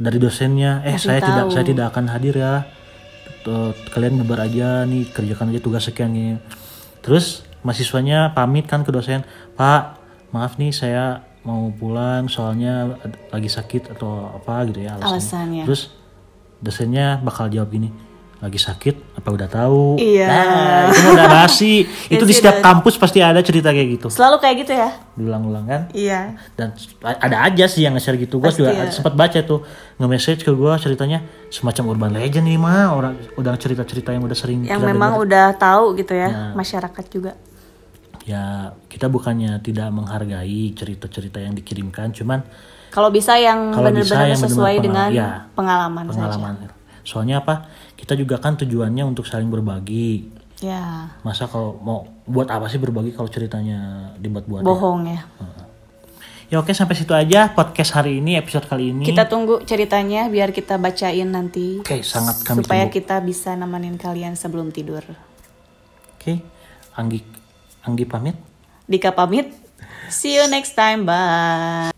dari 0.00 0.16
dosennya 0.16 0.80
eh 0.88 0.96
saya 0.96 1.20
tidak 1.20 1.52
saya 1.52 1.64
tidak 1.66 1.92
akan 1.92 2.08
hadir 2.08 2.34
ya. 2.40 2.64
Kalian 3.92 4.20
bubar 4.24 4.48
aja 4.48 4.84
nih 4.84 5.08
kerjakan 5.12 5.52
aja 5.52 5.60
tugas 5.60 5.84
sekian 5.88 6.12
nih 6.12 6.36
terus 7.00 7.44
mahasiswanya 7.64 8.32
pamit 8.36 8.68
kan 8.68 8.84
ke 8.84 8.92
dosen 8.92 9.24
pak 9.56 9.96
maaf 10.32 10.56
nih 10.60 10.72
saya 10.72 11.24
mau 11.42 11.72
pulang 11.72 12.26
soalnya 12.26 13.00
lagi 13.28 13.48
sakit 13.48 13.90
atau 13.90 14.10
apa 14.34 14.66
gitu 14.66 14.80
ya 14.80 14.94
alasannya. 14.94 15.08
Alasannya. 15.10 15.62
terus 15.64 15.82
dosennya 16.58 17.16
bakal 17.18 17.48
jawab 17.48 17.70
gini 17.70 17.88
lagi 18.38 18.56
sakit 18.56 19.16
apa 19.16 19.28
udah 19.30 19.48
tahu 19.50 20.00
Iya. 20.00 20.24
Nah, 20.24 20.88
itu 20.88 21.08
udah 21.10 21.28
basi 21.30 21.84
itu 22.12 22.20
di 22.22 22.32
setiap 22.32 22.60
kampus 22.62 22.96
pasti 22.96 23.20
ada 23.20 23.36
cerita 23.38 23.68
kayak 23.68 23.88
gitu 23.94 24.08
Selalu 24.08 24.36
kayak 24.38 24.56
gitu 24.58 24.72
ya? 24.74 24.96
diulang-ulang 25.12 25.64
kan 25.64 25.82
Iya. 25.92 26.40
dan 26.54 26.72
ada 27.00 27.36
aja 27.42 27.64
sih 27.66 27.84
yang 27.84 27.92
nge-share 27.92 28.16
gitu 28.18 28.36
gue 28.36 28.48
juga 28.50 28.72
ya. 28.72 28.80
ada- 28.82 28.92
sempat 28.94 29.12
baca 29.12 29.36
tuh 29.38 29.60
nge-message 29.96 30.40
ke 30.40 30.48
gue 30.50 30.72
ceritanya 30.74 31.20
semacam 31.48 31.84
urban 31.90 32.12
legend 32.14 32.44
nih 32.46 32.56
mah 32.56 32.88
orang 32.90 33.12
udah 33.36 33.52
cerita-cerita 33.54 34.08
yang 34.10 34.24
udah 34.24 34.32
sering 34.34 34.64
Yang 34.64 34.80
memang 34.86 35.10
dengar. 35.14 35.24
udah 35.26 35.46
tahu 35.54 35.84
gitu 35.94 36.12
ya, 36.14 36.28
Nah. 36.28 36.52
masyarakat 36.54 37.04
juga. 37.06 37.32
Ya 38.22 38.42
kita 38.86 39.06
bukannya 39.06 39.58
tidak 39.58 39.88
menghargai 39.88 40.72
cerita-cerita 40.72 41.38
yang 41.38 41.52
dikirimkan 41.52 42.12
cuman 42.12 42.44
Kalau 42.90 43.08
bisa 43.08 43.34
yang 43.34 43.70
benar-benar 43.70 44.28
yang 44.28 44.36
sesuai 44.36 44.76
benar-benar 44.76 44.82
dengan 44.82 45.06
pengal- 45.06 45.14
ya, 45.14 45.30
pengalaman, 45.54 46.04
saja. 46.04 46.14
pengalaman 46.18 46.54
soalnya 47.00 47.36
apa 47.38 47.54
kita 47.94 48.12
juga 48.12 48.36
kan 48.36 48.54
tujuannya 48.56 49.04
untuk 49.04 49.24
saling 49.24 49.48
berbagi 49.48 50.36
Ya, 50.60 51.08
masa 51.22 51.48
kalau 51.48 51.80
mau 51.80 52.04
buat 52.26 52.44
apa 52.46 52.68
sih 52.68 52.76
berbagi 52.76 53.16
kalau 53.16 53.24
ceritanya 53.26 54.12
dibuat-buat 54.14 54.60
ya? 54.60 54.66
bohong 54.66 55.00
ya. 55.08 55.20
ya 56.46 56.56
oke 56.60 56.68
sampai 56.70 56.92
situ 56.92 57.16
aja 57.16 57.48
podcast 57.48 57.96
hari 57.96 58.20
ini 58.20 58.36
episode 58.36 58.68
kali 58.68 58.92
ini 58.92 59.00
Kita 59.02 59.24
tunggu 59.24 59.64
ceritanya 59.64 60.28
biar 60.28 60.52
kita 60.52 60.76
bacain 60.76 61.24
nanti. 61.26 61.80
oke 61.80 62.04
sangat 62.04 62.44
kami 62.44 62.60
supaya 62.60 62.84
tunggu 62.84 62.92
kita 62.92 63.16
bisa 63.22 63.56
nemenin 63.56 63.96
kalian 63.96 64.36
sebelum 64.36 64.68
tidur. 64.68 65.00
oke 66.12 66.32
Anggi 66.92 67.39
Anggi 67.84 68.04
pamit 68.04 68.36
Dika 68.90 69.14
pamit. 69.14 69.54
See 70.10 70.34
you 70.34 70.50
next 70.50 70.74
time. 70.74 71.06
Bye. 71.06 71.94